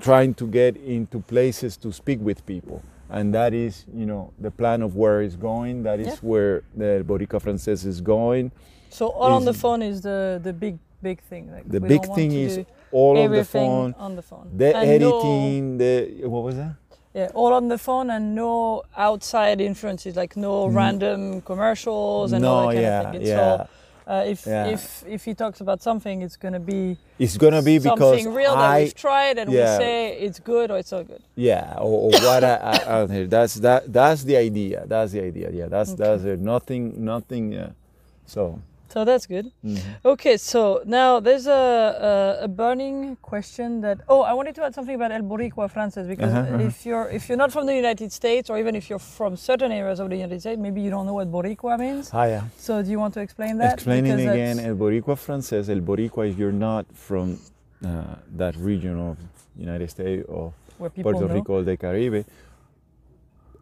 trying 0.00 0.34
to 0.34 0.46
get 0.46 0.76
into 0.76 1.18
places 1.20 1.76
to 1.78 1.92
speak 1.92 2.20
with 2.20 2.46
people, 2.46 2.82
and 3.10 3.34
that 3.34 3.52
is, 3.54 3.84
you 3.94 4.06
know, 4.06 4.32
the 4.40 4.50
plan 4.50 4.82
of 4.82 4.96
where 4.96 5.22
it's 5.22 5.36
going. 5.36 5.82
That 5.82 5.98
is 6.00 6.06
Yeah. 6.06 6.14
where 6.30 6.62
the 6.76 7.04
Boricua 7.06 7.40
Francés 7.42 7.84
is 7.86 8.00
going. 8.00 8.52
So 8.90 9.08
all 9.08 9.32
on 9.32 9.44
the 9.44 9.52
phone 9.54 9.82
is 9.82 10.00
the 10.02 10.40
the 10.42 10.52
big 10.52 10.78
big 11.02 11.20
thing. 11.30 11.50
Like 11.52 11.68
The 11.68 11.80
big 11.80 12.04
thing 12.14 12.32
is 12.32 12.60
all 12.92 13.10
on 13.10 13.16
the 13.16 13.22
everything 13.22 13.68
phone, 13.70 13.94
on 13.98 14.16
the 14.16 14.22
phone. 14.22 14.50
the 14.56 14.76
And 14.76 15.00
no- 15.00 15.18
editing, 15.18 15.78
the 15.78 16.26
what 16.28 16.42
was 16.44 16.56
that? 16.56 16.74
Yeah, 17.14 17.28
all 17.34 17.52
on 17.52 17.66
the 17.68 17.78
phone 17.78 18.08
and 18.10 18.34
no 18.36 18.82
outside 18.96 19.60
influences, 19.60 20.14
like 20.14 20.36
no 20.36 20.66
random 20.68 21.40
commercials 21.40 22.32
and 22.32 22.44
all 22.44 22.66
Mm. 22.68 22.74
that 22.74 22.74
kind 22.74 22.82
yeah, 22.82 23.00
of 23.00 23.12
thing. 23.12 23.20
It's 23.22 23.30
yeah. 23.30 23.50
all, 23.52 23.68
uh, 24.06 24.24
if 24.26 24.46
Yeah. 24.46 24.66
if 24.66 25.04
if 25.06 25.24
he 25.24 25.34
talks 25.34 25.60
about 25.60 25.82
something, 25.82 26.22
it's 26.22 26.36
gonna 26.36 26.60
be 26.60 26.96
It's 27.18 27.36
gonna 27.36 27.62
be 27.62 27.78
because 27.78 27.98
something 27.98 28.34
real 28.34 28.54
that 28.54 28.70
I 28.70 28.82
we've 28.82 28.94
tried 28.94 29.38
and 29.38 29.52
yeah. 29.52 29.78
we 29.78 29.84
say 29.84 30.18
it's 30.18 30.40
good 30.40 30.70
or 30.70 30.78
it's 30.78 30.92
not 30.92 31.06
good. 31.06 31.22
Yeah, 31.36 31.74
or, 31.78 32.10
or 32.10 32.10
what 32.10 32.44
I, 32.44 32.54
I, 32.54 32.72
I 32.72 32.98
don't 33.00 33.10
know. 33.10 33.26
That's 33.26 33.54
that. 33.56 33.92
That's 33.92 34.24
the 34.24 34.36
idea. 34.36 34.84
That's 34.86 35.12
the 35.12 35.22
idea. 35.22 35.50
Yeah, 35.50 35.66
that's 35.68 35.94
that's 35.94 36.24
it. 36.24 36.40
Nothing, 36.40 37.04
nothing. 37.04 37.52
Yeah. 37.52 37.70
So. 38.26 38.60
So 38.92 39.04
that's 39.04 39.26
good. 39.26 39.46
mhm. 39.64 39.78
Okay, 40.04 40.36
so 40.36 40.82
now 40.84 41.20
there's 41.26 41.46
a, 41.46 41.62
a 42.10 42.44
a 42.46 42.48
burning 42.48 43.16
question 43.30 43.80
that 43.86 43.98
oh 44.08 44.22
I 44.22 44.32
wanted 44.38 44.54
to 44.58 44.62
add 44.66 44.74
something 44.74 44.96
about 45.00 45.12
El 45.12 45.22
Boricua 45.32 45.66
Frances 45.74 46.06
because 46.12 46.32
Uh-huh, 46.32 46.54
uh-huh. 46.54 46.68
if 46.70 46.76
you're 46.86 47.08
if 47.18 47.22
you're 47.28 47.40
not 47.44 47.50
from 47.56 47.64
the 47.70 47.76
United 47.84 48.10
States 48.20 48.46
or 48.50 48.56
even 48.62 48.74
if 48.80 48.84
you're 48.90 49.04
from 49.18 49.36
certain 49.36 49.70
areas 49.80 49.98
of 50.02 50.06
the 50.12 50.16
United 50.16 50.40
States, 50.44 50.58
maybe 50.66 50.80
you 50.84 50.90
don't 50.94 51.06
know 51.08 51.14
what 51.20 51.28
Boricua 51.36 51.74
means. 51.78 52.10
Ah, 52.12 52.26
yeah. 52.34 52.42
So 52.66 52.72
do 52.84 52.88
you 52.94 52.98
want 53.04 53.14
to 53.14 53.20
explain 53.26 53.54
that? 53.62 53.74
Explaining 53.74 54.16
Because 54.16 54.34
again, 54.34 54.56
El 54.70 54.76
Boricua 54.82 55.16
Francés. 55.26 55.68
El 55.68 55.80
Boricua, 55.90 56.22
if 56.30 56.36
you're 56.40 56.58
not 56.70 56.84
from 57.08 57.26
uh, 57.84 58.16
that 58.42 58.54
region 58.70 58.96
of 59.08 59.16
United 59.56 59.88
States 59.96 60.24
or 60.28 60.52
Puerto 61.04 61.26
know. 61.28 61.34
Rico, 61.36 61.62
the 61.62 61.76
Caribe. 61.76 62.24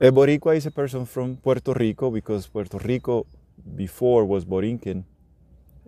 El 0.01 0.13
Boricua 0.13 0.57
is 0.57 0.65
a 0.67 0.71
person 0.71 1.05
from 1.07 1.37
Puerto 1.37 1.73
Rico 1.75 2.11
because 2.11 2.47
Puerto 2.47 2.79
Rico 2.79 3.27
before 3.77 4.25
was 4.25 4.45
Borinquen. 4.45 5.03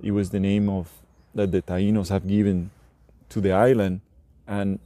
It 0.02 0.12
was 0.12 0.30
the 0.30 0.40
name 0.40 0.68
of 0.68 0.88
that 1.34 1.50
the 1.52 1.62
Tainos 1.62 2.08
have 2.08 2.26
given 2.26 2.70
to 3.28 3.40
the 3.40 3.52
island, 3.52 4.00
and 4.46 4.78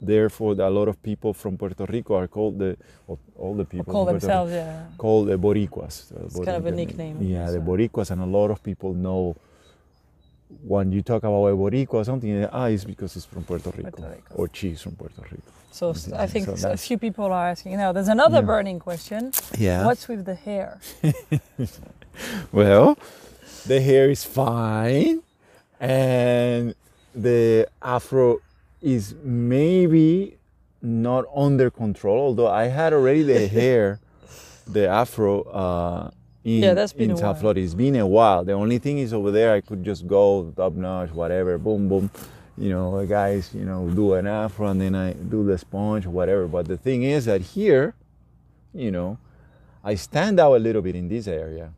therefore 0.00 0.52
a 0.52 0.70
lot 0.70 0.88
of 0.88 1.02
people 1.02 1.32
from 1.34 1.56
Puerto 1.56 1.84
Rico 1.86 2.14
are 2.16 2.28
called 2.28 2.58
the 2.58 2.76
all 3.38 3.54
the 3.54 3.64
people 3.64 3.92
Call 3.92 4.04
themselves, 4.04 4.52
yeah. 4.52 4.82
Rico 4.82 4.96
called 4.98 5.28
the 5.28 5.36
Boricuas. 5.38 6.12
It's 6.24 6.34
kind 6.36 6.48
of 6.56 6.66
a 6.66 6.70
nickname, 6.72 7.16
Yeah, 7.22 7.46
the 7.46 7.52
so. 7.60 7.60
Boricuas, 7.70 8.10
and 8.10 8.20
a 8.22 8.26
lot 8.26 8.50
of 8.50 8.62
people 8.62 8.92
know 8.94 9.36
when 10.66 10.90
you 10.92 11.00
talk 11.02 11.22
about 11.22 11.46
a 11.46 11.54
Boricua 11.56 11.94
or 11.94 12.04
something, 12.04 12.44
ah, 12.52 12.66
it's 12.66 12.84
because 12.84 13.14
it's 13.16 13.24
from 13.24 13.44
Puerto 13.44 13.70
Rico, 13.70 13.90
Puerto 13.90 14.08
Rico. 14.16 14.34
or 14.34 14.48
cheese 14.48 14.80
from 14.82 14.92
Puerto 14.96 15.22
Rico. 15.22 15.42
So 15.72 15.94
I 16.16 16.26
think 16.26 16.58
so 16.58 16.72
a 16.72 16.76
few 16.76 16.98
people 16.98 17.26
are 17.26 17.48
asking 17.50 17.76
now. 17.76 17.92
There's 17.92 18.08
another 18.08 18.38
Yeah. 18.40 18.50
burning 18.52 18.78
question. 18.80 19.30
Yeah. 19.56 19.86
What's 19.86 20.08
with 20.08 20.24
the 20.24 20.34
hair? 20.34 20.80
Well, 22.52 22.98
the 23.66 23.80
hair 23.80 24.10
is 24.10 24.24
fine, 24.24 25.22
and 25.78 26.74
the 27.14 27.68
afro 27.82 28.38
is 28.80 29.14
maybe 29.22 30.36
not 30.82 31.24
under 31.34 31.70
control. 31.70 32.18
Although 32.28 32.48
I 32.48 32.64
had 32.66 32.92
already 32.92 33.22
the 33.22 33.46
hair, 33.58 34.00
the 34.66 34.88
afro, 34.88 35.42
uh, 35.42 36.10
in, 36.44 36.62
Yeah, 36.62 36.74
that's 36.74 36.92
been 36.94 37.10
in 37.10 37.16
South. 37.16 37.40
Florida. 37.40 37.60
It's 37.60 37.74
been 37.74 37.96
a 37.96 38.06
while. 38.06 38.44
The 38.44 38.52
only 38.52 38.78
thing 38.78 38.98
is 38.98 39.12
over 39.12 39.30
there, 39.30 39.52
I 39.52 39.60
could 39.60 39.84
just 39.84 40.06
go 40.06 40.52
top 40.56 40.74
notch, 40.74 41.10
whatever, 41.10 41.58
boom, 41.58 41.88
boom. 41.88 42.10
You 42.56 42.70
know, 42.70 43.06
guys, 43.06 43.50
you 43.54 43.64
know, 43.64 43.88
do 43.88 44.14
an 44.14 44.26
afro 44.26 44.68
and 44.68 44.80
then 44.80 44.94
I 44.94 45.12
do 45.14 45.44
the 45.44 45.56
sponge, 45.58 46.06
whatever. 46.06 46.46
But 46.46 46.66
the 46.68 46.76
thing 46.76 47.02
is 47.04 47.24
that 47.26 47.40
here, 47.40 47.94
you 48.74 48.90
know, 48.90 49.18
I 49.82 49.94
stand 49.94 50.38
out 50.40 50.54
a 50.54 50.58
little 50.58 50.82
bit 50.82 50.94
in 50.94 51.08
this 51.08 51.26
area. 51.26 51.72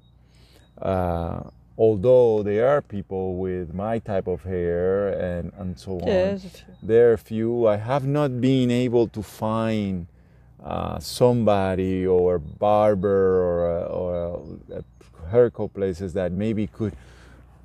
Uh, 0.81 1.43
although 1.83 2.45
there 2.45 2.69
are 2.69 2.81
people 2.81 3.25
with 3.37 3.75
my 3.75 3.99
type 3.99 4.29
of 4.29 4.41
hair 4.45 5.09
and, 5.31 5.53
and 5.59 5.77
so 5.77 5.99
on, 5.99 6.09
a 6.09 6.39
few. 6.39 6.51
there 6.81 7.13
are 7.13 7.17
few. 7.17 7.67
I 7.67 7.77
have 7.77 8.07
not 8.07 8.41
been 8.41 8.71
able 8.71 9.09
to 9.09 9.21
find 9.21 10.07
uh, 10.63 11.01
somebody 11.01 12.07
or 12.07 12.37
a 12.37 12.41
barber 12.41 13.23
or 13.49 13.57
a, 13.79 13.81
or 14.01 14.11
a, 14.79 14.85
haircut 15.33 15.75
places 15.75 16.13
that 16.13 16.31
maybe 16.31 16.69
could 16.69 16.95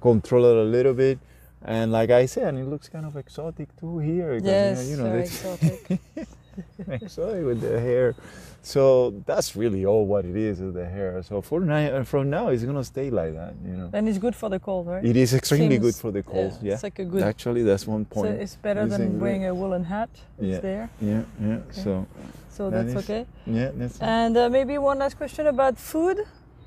control 0.02 0.46
it 0.46 0.58
a 0.66 0.70
little 0.78 0.96
bit. 0.96 1.20
And 1.62 1.92
like 1.92 2.10
I 2.10 2.26
said, 2.26 2.56
and 2.56 2.58
it 2.58 2.66
looks 2.66 2.90
kind 2.90 3.06
of 3.06 3.16
exotic 3.18 3.70
too 3.80 4.00
here. 4.00 4.40
Yes, 4.42 4.88
you 4.88 4.98
know, 4.98 5.04
you 5.04 5.04
know 5.04 5.10
very 5.12 5.24
exotic. 5.26 6.00
exotic 6.88 7.46
with 7.46 7.62
the 7.62 7.80
hair. 7.80 8.16
So 8.62 9.12
that's 9.26 9.56
really 9.56 9.86
all 9.86 10.06
what 10.06 10.26
it 10.26 10.36
is 10.36 10.60
with 10.60 10.74
the 10.74 10.86
hair. 10.86 11.24
So 11.24 11.42
for 11.42 11.60
now, 11.62 12.04
from 12.04 12.30
now, 12.30 12.50
it's 12.50 12.64
gonna 12.64 12.84
stay 12.84 13.10
like 13.10 13.34
that. 13.36 13.54
You 13.66 13.74
know, 13.78 13.90
and 13.94 14.10
it's 14.10 14.18
good 14.18 14.36
for 14.36 14.50
the 14.50 14.60
cold, 14.60 14.88
right? 14.88 15.04
it 15.06 15.16
is 15.16 15.34
extremely 15.34 15.78
good 15.78 15.96
for 15.96 16.12
the 16.12 16.24
cold. 16.24 16.58
Yeah, 16.62 16.74
It's 16.74 16.84
like 16.84 17.00
a 17.00 17.06
good. 17.06 17.24
actually, 17.24 17.64
that's 17.64 17.88
one 17.88 18.06
so 18.10 18.16
point. 18.16 18.36
it's 18.42 18.56
better 18.56 18.82
It's 18.82 18.98
than 18.98 19.20
wearing 19.20 19.46
a 19.46 19.54
woolen 19.54 19.84
hat. 19.86 20.10
Yeah. 20.40 20.54
It's 20.54 20.62
there. 20.62 20.90
yeah, 21.02 21.22
yeah. 21.42 21.60
So 21.72 22.06
So 22.50 22.70
That 22.70 22.88
that's 22.88 23.04
okay. 23.06 23.26
yeah, 23.46 23.72
that's. 23.74 24.00
And 24.02 24.36
uh, 24.36 24.50
maybe 24.50 24.78
one 24.78 24.98
last 25.00 25.16
question 25.18 25.48
about 25.48 25.78
food, 25.78 26.18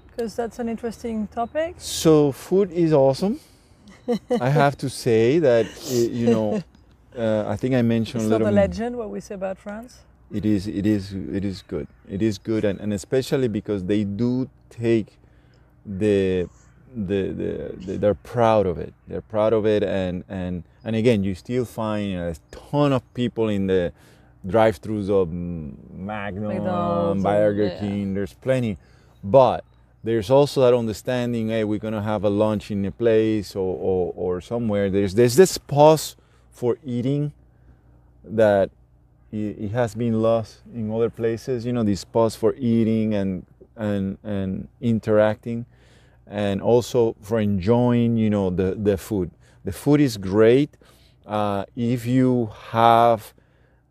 because 0.06 0.34
that's 0.36 0.58
an 0.58 0.68
interesting 0.68 1.26
topic. 1.28 1.74
So 1.78 2.32
food 2.32 2.70
is 2.70 2.92
awesome. 2.92 3.40
I 4.40 4.48
have 4.48 4.76
to 4.78 4.88
say 4.88 5.38
that 5.40 5.66
you 5.90 6.26
know, 6.30 6.62
uh, 7.16 7.44
I 7.46 7.56
think 7.56 7.74
I 7.74 7.82
mentioned 7.82 8.22
It's 8.22 8.30
not 8.30 8.42
a 8.42 8.50
legend 8.50 8.96
what 8.96 9.10
we 9.10 9.20
say 9.20 9.34
about 9.34 9.58
France. 9.58 10.00
It 10.32 10.46
is, 10.46 10.68
it 10.68 10.86
is, 10.86 11.12
it 11.12 11.44
is 11.44 11.62
good. 11.62 11.88
It 12.08 12.22
is 12.22 12.38
good, 12.38 12.64
and, 12.64 12.80
and 12.80 12.92
especially 12.92 13.48
because 13.48 13.84
they 13.84 14.04
do 14.04 14.48
take 14.68 15.18
the, 15.84 16.48
the, 16.94 17.22
the, 17.32 17.74
the, 17.84 17.98
they're 17.98 18.14
proud 18.14 18.66
of 18.66 18.78
it. 18.78 18.94
They're 19.08 19.22
proud 19.22 19.52
of 19.52 19.66
it, 19.66 19.82
and 19.82 20.22
and 20.28 20.62
and 20.84 20.94
again, 20.94 21.24
you 21.24 21.34
still 21.34 21.64
find 21.64 22.14
a 22.14 22.36
ton 22.52 22.92
of 22.92 23.02
people 23.12 23.48
in 23.48 23.66
the 23.66 23.92
drive-throughs 24.46 25.10
of 25.10 25.30
Magnum, 25.32 26.48
McDonald's, 26.48 27.22
Burger 27.22 27.66
yeah. 27.66 27.80
King. 27.80 28.14
There's 28.14 28.34
plenty, 28.34 28.78
but 29.24 29.64
there's 30.04 30.30
also 30.30 30.60
that 30.62 30.74
understanding. 30.74 31.48
Hey, 31.48 31.64
we're 31.64 31.80
gonna 31.80 32.02
have 32.02 32.22
a 32.24 32.30
lunch 32.30 32.70
in 32.70 32.84
a 32.84 32.92
place 32.92 33.56
or, 33.56 33.76
or, 33.76 34.12
or 34.14 34.40
somewhere. 34.40 34.90
There's 34.90 35.14
there's 35.14 35.34
this 35.34 35.58
pause 35.58 36.14
for 36.60 36.76
eating 36.84 37.32
that 38.22 38.68
it, 39.32 39.70
has 39.70 39.94
been 39.94 40.20
lost 40.20 40.58
in 40.74 40.92
other 40.92 41.08
places. 41.08 41.64
You 41.64 41.72
know, 41.72 41.82
this 41.82 42.04
pause 42.04 42.36
for 42.36 42.54
eating 42.54 43.14
and 43.14 43.46
and 43.76 44.18
and 44.22 44.68
interacting, 44.78 45.64
and 46.26 46.60
also 46.60 47.16
for 47.22 47.40
enjoying. 47.40 48.18
You 48.18 48.28
know, 48.28 48.50
the 48.50 48.74
the 48.74 48.98
food. 48.98 49.30
The 49.64 49.72
food 49.72 50.00
is 50.02 50.18
great. 50.18 50.76
Uh, 51.26 51.64
if 51.76 52.04
you 52.04 52.50
have, 52.72 53.32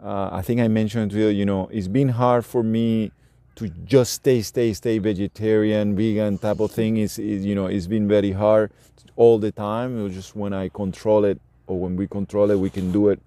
uh, 0.04 0.30
I 0.32 0.44
think 0.44 0.62
I 0.62 0.68
mentioned 0.68 1.10
to 1.12 1.18
you. 1.18 1.30
You 1.30 1.46
know, 1.46 1.70
it's 1.72 1.88
been 1.88 2.10
hard 2.10 2.46
for 2.46 2.62
me 2.62 3.12
to 3.56 3.68
just 3.96 4.14
stay, 4.14 4.42
stay, 4.44 4.74
stay 4.74 5.00
vegetarian, 5.00 5.96
vegan 5.96 6.38
type 6.38 6.60
of 6.60 6.72
thing. 6.72 6.98
Is 6.98 7.18
you 7.18 7.56
know, 7.56 7.66
it's 7.66 7.88
been 7.88 8.08
very 8.08 8.32
hard 8.32 8.72
all 9.16 9.40
the 9.40 9.52
time. 9.52 10.00
It 10.00 10.04
was 10.04 10.14
just 10.14 10.36
when 10.36 10.54
I 10.54 10.70
control 10.70 11.26
it 11.26 11.42
or 11.70 11.80
when 11.80 11.96
we 11.96 12.08
control 12.08 12.50
it, 12.52 12.60
we 12.60 12.70
can 12.70 12.92
do 12.92 13.10
it 13.10 13.20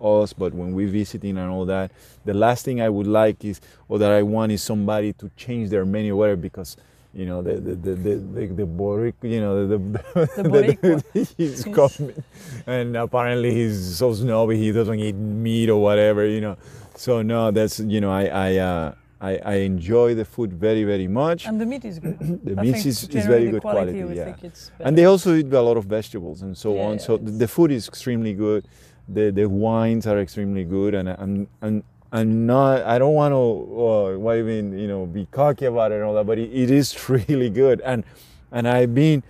us, 0.00 0.32
but 0.32 0.54
when 0.54 0.74
we 0.74 0.86
visiting 0.86 1.36
and 1.36 1.50
all 1.50 1.66
that, 1.66 1.90
the 2.24 2.34
last 2.34 2.64
thing 2.64 2.80
I 2.80 2.88
would 2.88 3.06
like 3.06 3.44
is 3.44 3.60
or 3.88 3.98
that 3.98 4.10
I 4.10 4.22
want 4.22 4.52
is 4.52 4.62
somebody 4.62 5.12
to 5.14 5.30
change 5.36 5.68
their 5.68 5.84
menu 5.84 6.16
whatever 6.16 6.36
because 6.36 6.76
you 7.12 7.26
know 7.26 7.42
the 7.42 7.54
the 7.54 7.74
the 7.74 7.94
the, 7.94 8.14
the, 8.16 8.46
the 8.46 8.66
Boric, 8.66 9.16
you 9.22 9.40
know 9.40 9.66
the 9.66 9.76
the, 9.76 9.98
Boricua. 10.48 11.34
he's 11.36 11.64
coming. 11.64 12.22
And 12.66 12.96
apparently 12.96 13.52
he's 13.52 13.96
so 13.96 14.14
snobby 14.14 14.56
he 14.56 14.72
doesn't 14.72 14.98
eat 14.98 15.14
meat 15.16 15.68
or 15.68 15.82
whatever 15.82 16.24
you 16.24 16.40
know. 16.40 16.56
So 16.96 17.22
no 17.22 17.50
that's 17.50 17.80
you 17.80 18.00
know 18.00 18.10
I 18.12 18.26
I 18.26 18.56
uh, 18.56 18.94
I, 19.20 19.36
I 19.44 19.54
enjoy 19.56 20.14
the 20.14 20.24
food 20.24 20.52
very 20.52 20.84
very 20.84 21.06
much 21.08 21.46
And 21.46 21.60
the 21.60 21.66
meat 21.66 21.84
is 21.84 21.98
good. 21.98 22.18
the 22.44 22.58
I 22.58 22.62
meat 22.62 22.86
is, 22.86 23.04
is 23.04 23.26
very 23.26 23.50
good 23.50 23.60
quality, 23.60 24.00
quality 24.00 24.16
yeah 24.16 24.86
and 24.86 24.96
they 24.96 25.04
also 25.04 25.34
eat 25.34 25.52
a 25.52 25.60
lot 25.60 25.76
of 25.76 25.84
vegetables 25.84 26.42
and 26.42 26.56
so 26.56 26.74
Yeah, 26.74 26.86
on. 26.86 26.92
yeah, 26.92 26.98
so 27.06 27.16
the, 27.18 27.48
food 27.48 27.70
is 27.70 27.86
extremely 27.86 28.32
good. 28.32 28.66
The 29.08 29.30
the 29.30 29.46
wines 29.48 30.06
are 30.06 30.18
extremely 30.20 30.64
good, 30.64 30.94
and 30.94 31.08
I'm 31.08 31.48
I'm 31.60 31.82
I'm 32.12 32.46
not. 32.46 32.82
I 32.82 32.96
don't 32.98 33.14
want 33.14 33.32
to. 33.32 33.42
Uh, 33.86 34.18
what 34.18 34.36
even 34.38 34.78
you 34.78 34.86
know 34.86 35.04
be 35.06 35.26
cocky 35.30 35.66
about 35.66 35.90
it 35.92 35.96
and 35.96 36.04
all 36.04 36.14
that, 36.14 36.26
but 36.26 36.38
it, 36.38 36.50
it 36.52 36.70
is 36.70 36.86
really 37.08 37.50
good. 37.50 37.80
And 37.80 38.04
and 38.52 38.68
I've 38.68 38.94
been 38.94 39.22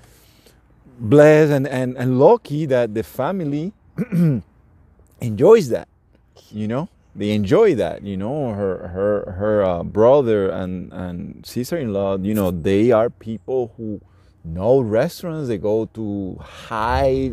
blessed 0.99 1.53
and 1.53 1.67
and, 1.67 1.97
and 1.97 2.19
lucky 2.19 2.67
that 2.67 2.93
the 2.95 3.03
family 3.03 3.73
enjoys 5.21 5.69
that. 5.71 5.89
You 6.51 6.69
know. 6.69 6.89
They 7.21 7.33
enjoy 7.33 7.75
that, 7.75 8.03
you 8.03 8.17
know. 8.17 8.55
Her, 8.55 8.89
her, 8.89 9.33
her 9.33 9.63
uh, 9.63 9.83
brother 9.83 10.49
and 10.61 10.91
and 10.93 11.45
sister-in-law, 11.45 12.19
you 12.29 12.33
know, 12.33 12.51
they 12.51 12.93
are 12.93 13.11
people 13.11 13.63
who 13.77 14.01
know 14.43 14.81
restaurants. 14.81 15.49
They 15.49 15.59
go 15.59 15.85
to 15.99 16.37
high 16.41 17.33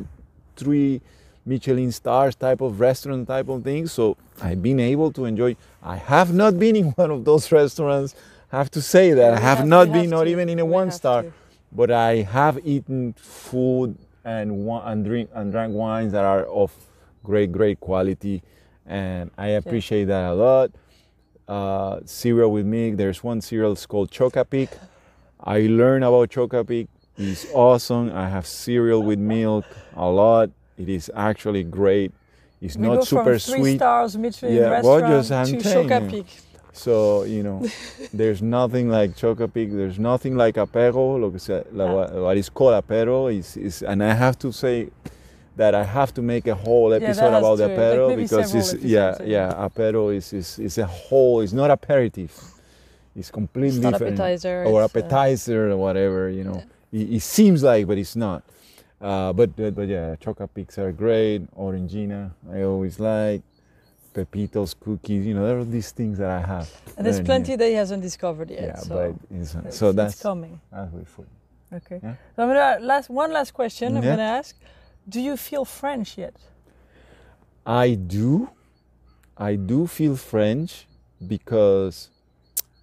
three 0.57 0.99
Michelin 1.45 1.91
stars 1.93 2.35
type 2.35 2.59
of 2.59 2.81
restaurant 2.81 3.29
type 3.29 3.47
of 3.47 3.63
thing. 3.63 3.87
So 3.87 4.17
I've 4.43 4.61
been 4.61 4.81
able 4.81 5.09
to 5.13 5.23
enjoy. 5.23 5.55
I 5.81 5.95
have 5.95 6.33
not 6.33 6.59
been 6.59 6.75
in 6.75 6.85
one 7.01 7.11
of 7.11 7.23
those 7.23 7.49
restaurants. 7.51 8.13
I 8.51 8.57
have 8.57 8.71
to 8.71 8.81
say 8.81 9.13
that 9.13 9.31
I 9.35 9.39
have 9.39 9.59
have- 9.59 9.67
not 9.75 9.87
been, 9.95 10.11
have 10.11 10.15
not 10.17 10.23
to. 10.25 10.29
even 10.31 10.49
in 10.49 10.59
a 10.59 10.65
We 10.65 10.71
one 10.81 10.91
star 10.91 11.23
to. 11.23 11.31
but 11.71 11.91
I 11.91 12.11
have 12.37 12.59
eaten 12.65 13.13
food 13.13 13.97
and 14.25 14.67
and 14.89 15.05
drink 15.05 15.29
and 15.33 15.51
drank 15.53 15.73
wines 15.73 16.11
that 16.11 16.25
are 16.25 16.43
of 16.61 16.75
great 17.23 17.51
great 17.53 17.79
quality, 17.79 18.43
and 18.87 19.31
I 19.37 19.47
appreciate 19.49 20.05
that 20.05 20.31
a 20.31 20.33
lot. 20.33 20.71
Uh, 21.47 21.99
cereal 22.05 22.51
with 22.51 22.65
milk. 22.65 22.97
There's 22.97 23.23
one 23.23 23.41
cereal 23.41 23.71
it's 23.73 23.85
called 23.85 24.11
Chocapic. 24.11 24.69
I 25.43 25.61
learned 25.61 26.03
about 26.03 26.29
Chocapic. 26.29 26.87
It's 27.17 27.45
awesome. 27.53 28.11
I 28.13 28.27
have 28.29 28.45
cereal 28.45 29.01
with 29.01 29.19
milk 29.19 29.65
a 29.95 30.07
lot. 30.09 30.49
It 30.77 30.89
is 30.89 31.09
actually 31.15 31.63
great. 31.63 32.11
It's 32.61 32.75
we 32.75 32.87
not 32.87 32.95
go 32.97 33.03
super 33.03 33.23
from 33.23 33.39
three 33.39 33.59
sweet. 33.59 33.75
stars 33.77 34.17
Michelin 34.17 34.53
Yeah, 34.55 34.69
restaurant 34.69 35.05
just 35.07 35.31
I'm 35.31 35.45
to. 35.47 35.57
Chocapic. 35.57 36.25
So, 36.73 37.23
you 37.23 37.41
know, 37.43 37.65
there's 38.13 38.41
nothing 38.41 38.89
like 38.89 39.15
Chocapic. 39.15 39.75
There's 39.75 39.97
nothing 39.97 40.35
like 40.35 40.55
Apero. 40.55 41.19
Lo 41.19 41.31
que 41.31 41.39
se, 41.39 41.63
la, 41.71 41.85
Ah. 41.85 42.21
what 42.21 42.37
is 42.37 42.49
called 42.49 42.73
Apero 42.83 43.33
is, 43.35 43.57
is, 43.57 43.81
and 43.83 44.03
I 44.03 44.13
have 44.13 44.37
to 44.39 44.51
say 44.51 44.89
that 45.57 45.73
I 45.75 45.83
have 45.83 46.13
to 46.13 46.21
make 46.21 46.47
a 46.47 46.55
whole 46.55 46.93
episode 46.93 47.31
has 47.31 47.39
about 47.43 47.57
the 47.57 47.67
to- 47.67 47.73
like 47.75 47.79
Apero 47.97 48.15
because 48.15 48.55
it's, 48.55 48.73
yeah, 48.83 49.07
episodes, 49.07 49.29
yeah, 49.29 49.53
Apero 49.67 50.15
is, 50.15 50.33
is, 50.33 50.59
is 50.59 50.77
a 50.77 50.85
whole, 50.85 51.41
it's 51.41 51.53
not 51.53 51.69
aperitif. 51.71 52.53
It's 53.15 53.31
completely 53.31 53.79
It's 53.79 53.89
different. 53.89 54.19
appetizer. 54.19 54.63
Or 54.65 54.83
it's, 54.83 54.95
uh, 54.95 54.99
appetizer 54.99 55.71
or 55.71 55.77
whatever, 55.77 56.29
you 56.29 56.43
know. 56.43 56.63
It, 56.91 57.13
it 57.17 57.21
seems 57.21 57.63
like, 57.63 57.87
but 57.87 57.97
it's 57.97 58.15
not. 58.15 58.43
Uh, 59.01 59.33
but, 59.33 59.55
but 59.55 59.75
but 59.75 59.87
yeah, 59.87 60.15
Chocapics 60.15 60.77
are 60.77 60.91
great. 60.91 61.39
Orangina, 61.55 62.31
I 62.51 62.61
always 62.63 62.99
like. 62.99 63.41
Pepitos, 64.13 64.73
cookies, 64.79 65.27
you 65.27 65.35
know, 65.35 65.45
there 65.45 65.59
are 65.59 65.63
these 65.65 65.91
things 65.91 66.17
that 66.17 66.31
I 66.31 66.41
have. 66.53 66.67
and 66.97 67.05
there's 67.05 67.19
plenty 67.21 67.49
here. 67.49 67.57
that 67.57 67.67
he 67.67 67.73
hasn't 67.73 68.01
discovered 68.01 68.49
yet. 68.49 68.63
Yeah, 68.63 68.75
so 68.77 68.95
but 68.95 69.37
it's, 69.37 69.53
it's, 69.53 69.77
so 69.77 69.89
it's 69.89 69.95
that's 69.95 70.21
coming. 70.21 70.59
that's 70.71 70.91
food. 71.13 71.27
Okay. 71.71 71.99
Yeah. 72.01 72.15
So 72.35 72.43
I'm 72.43 72.49
gonna 72.49 72.77
last 72.81 73.09
one 73.11 73.31
last 73.31 73.53
question. 73.53 73.95
I'm 73.95 74.03
gonna 74.03 74.23
ask: 74.23 74.55
Do 75.07 75.21
you 75.21 75.37
feel 75.37 75.65
French 75.65 76.17
yet? 76.17 76.35
I 77.65 77.95
do, 77.95 78.49
I 79.37 79.55
do 79.55 79.87
feel 79.87 80.15
French 80.15 80.85
because 81.25 82.09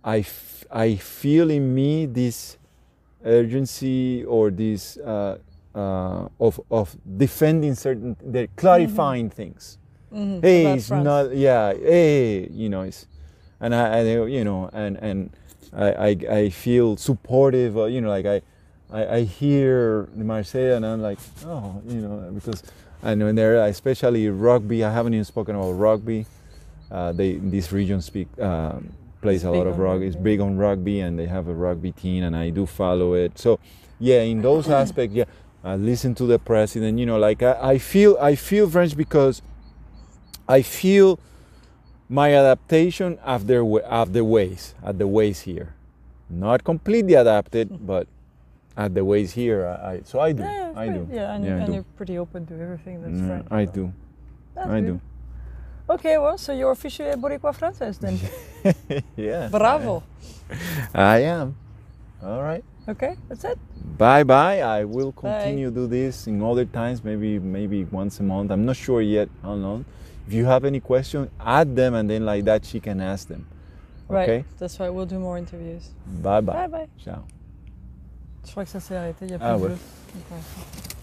I, 0.02 0.18
f- 0.18 0.64
I 0.70 0.96
feel 0.96 1.50
in 1.50 1.74
me 1.74 2.06
this 2.06 2.58
urgency 3.24 4.24
or 4.24 4.50
this 4.50 4.96
uh, 4.98 5.38
uh, 5.74 6.28
of, 6.40 6.60
of 6.70 6.96
defending 7.16 7.74
certain, 7.74 8.16
they're 8.22 8.48
clarifying 8.56 9.30
things. 9.30 9.78
Mhm, 10.12 10.42
Hey, 10.42 10.60
about 10.66 10.78
it's 10.78 10.88
France. 10.88 11.04
not, 11.04 11.36
yeah, 11.36 11.72
hey, 11.74 12.48
you 12.50 12.68
know, 12.68 12.82
it's, 12.82 13.06
and 13.60 13.74
I, 13.74 13.98
I 14.00 14.02
you 14.26 14.44
know, 14.44 14.70
and, 14.72 14.96
and 14.98 15.30
I, 15.72 15.92
I, 15.92 16.08
I 16.30 16.48
feel 16.50 16.96
supportive, 16.96 17.76
uh, 17.76 17.84
you 17.86 18.00
know, 18.00 18.08
like 18.10 18.26
I, 18.26 18.42
I, 18.94 19.16
I 19.16 19.22
hear 19.22 20.08
Marseille 20.14 20.76
and 20.76 20.86
I'm 20.86 21.02
like, 21.02 21.18
oh, 21.44 21.82
you 21.88 22.00
know, 22.00 22.30
because 22.32 22.62
I 23.02 23.14
know 23.16 23.26
in 23.26 23.34
there, 23.34 23.64
especially 23.66 24.28
rugby, 24.28 24.84
I 24.84 24.92
haven't 24.92 25.14
even 25.14 25.24
spoken 25.24 25.56
about 25.56 25.72
rugby. 25.72 26.26
Uh, 26.90 27.10
they 27.10 27.30
in 27.30 27.50
this 27.50 27.72
region 27.72 28.00
speak 28.00 28.28
um, 28.38 28.92
plays 29.20 29.42
a 29.42 29.50
lot 29.50 29.66
of 29.66 29.78
rugby. 29.78 30.06
It's 30.06 30.16
big 30.16 30.40
on 30.40 30.56
rugby, 30.56 31.00
and 31.00 31.18
they 31.18 31.26
have 31.26 31.48
a 31.48 31.54
rugby 31.54 31.90
team, 31.90 32.22
and 32.22 32.36
I 32.36 32.50
do 32.50 32.66
follow 32.66 33.14
it. 33.14 33.36
So, 33.36 33.58
yeah, 33.98 34.20
in 34.20 34.42
those 34.42 34.68
aspects, 34.82 35.16
yeah, 35.16 35.24
I 35.64 35.74
listen 35.74 36.14
to 36.16 36.24
the 36.26 36.38
president. 36.38 36.98
You 37.00 37.06
know, 37.06 37.18
like 37.18 37.42
I, 37.42 37.72
I 37.72 37.78
feel 37.78 38.16
I 38.20 38.36
feel 38.36 38.70
French 38.70 38.96
because 38.96 39.42
I 40.48 40.62
feel 40.62 41.18
my 42.08 42.32
adaptation 42.32 43.18
of 43.24 43.48
their 43.48 43.64
of 43.64 44.12
the 44.12 44.24
ways 44.24 44.74
at 44.84 44.98
the 44.98 45.08
ways 45.08 45.40
here, 45.40 45.74
not 46.30 46.62
completely 46.62 47.14
adapted, 47.14 47.84
but 47.84 48.06
at 48.76 48.94
the 48.94 49.04
ways 49.04 49.32
here. 49.32 49.66
I, 49.66 49.92
I 49.92 50.00
so 50.04 50.20
I 50.20 50.32
do. 50.32 50.42
Yeah, 50.42 50.72
I 50.76 50.88
do. 50.88 51.08
Yeah, 51.12 51.34
and, 51.34 51.44
Yeah, 51.44 51.56
and 51.58 51.66
do. 51.66 51.72
you're 51.74 51.86
pretty 51.96 52.18
open 52.18 52.46
to 52.46 52.54
everything 52.60 53.02
that's 53.02 53.14
Mm, 53.14 53.26
French. 53.28 53.46
I 53.50 53.64
do. 53.64 53.92
that's 54.54 54.68
I 54.70 54.80
good. 54.80 54.86
do. 54.86 55.00
Okay, 55.90 56.16
well, 56.18 56.38
so 56.38 56.52
you're 56.52 56.70
officially 56.72 57.10
a 57.10 57.16
Boricua 57.16 57.52
Francés 57.54 57.98
then. 58.00 58.18
yeah. 59.16 59.48
Bravo. 59.48 60.02
I 60.94 61.18
am. 61.18 61.56
All 62.22 62.42
right. 62.42 62.64
Okay, 62.88 63.16
that's 63.28 63.44
it. 63.44 63.58
Bye 63.98 64.24
bye. 64.24 64.60
I 64.62 64.84
will 64.84 65.12
Bye. 65.12 65.20
continue 65.40 65.70
do 65.70 65.86
this 65.86 66.26
in 66.26 66.42
other 66.42 66.64
times, 66.64 67.04
maybe 67.04 67.38
maybe 67.38 67.84
once 67.84 68.20
a 68.20 68.22
month. 68.22 68.50
I'm 68.50 68.64
not 68.64 68.76
sure 68.76 69.00
yet 69.02 69.28
how 69.42 69.52
long. 69.54 69.84
If 70.26 70.32
you 70.32 70.46
have 70.46 70.64
any 70.64 70.80
question, 70.80 71.30
add 71.38 71.76
them 71.76 71.94
and 71.94 72.08
then 72.08 72.24
like 72.24 72.44
that 72.44 72.64
she 72.64 72.80
can 72.80 73.00
ask 73.00 73.28
them. 73.28 73.46
Right. 74.08 74.28
Okay. 74.28 74.44
That's 74.58 74.78
why 74.78 74.88
we'll 74.88 75.06
do 75.06 75.18
more 75.18 75.36
interviews. 75.38 75.90
Bye 76.22 76.40
bye. 76.40 76.52
Bye 76.52 76.66
bye. 76.68 76.88
Ciao. 76.98 77.24
Je 78.44 78.50
crois 78.50 78.64
que 78.64 78.70
ça 78.70 78.80
s'est 78.80 78.96
arrêté. 78.96 79.24
Il 79.26 79.30
y 79.30 79.34
a 79.34 79.38
plus 79.38 79.46
Ah 79.46 79.56
de 79.56 79.62
ouais. 79.62 79.68
bleu. 79.68 79.76
Donc, 80.14 80.24
ouais. 80.30 80.93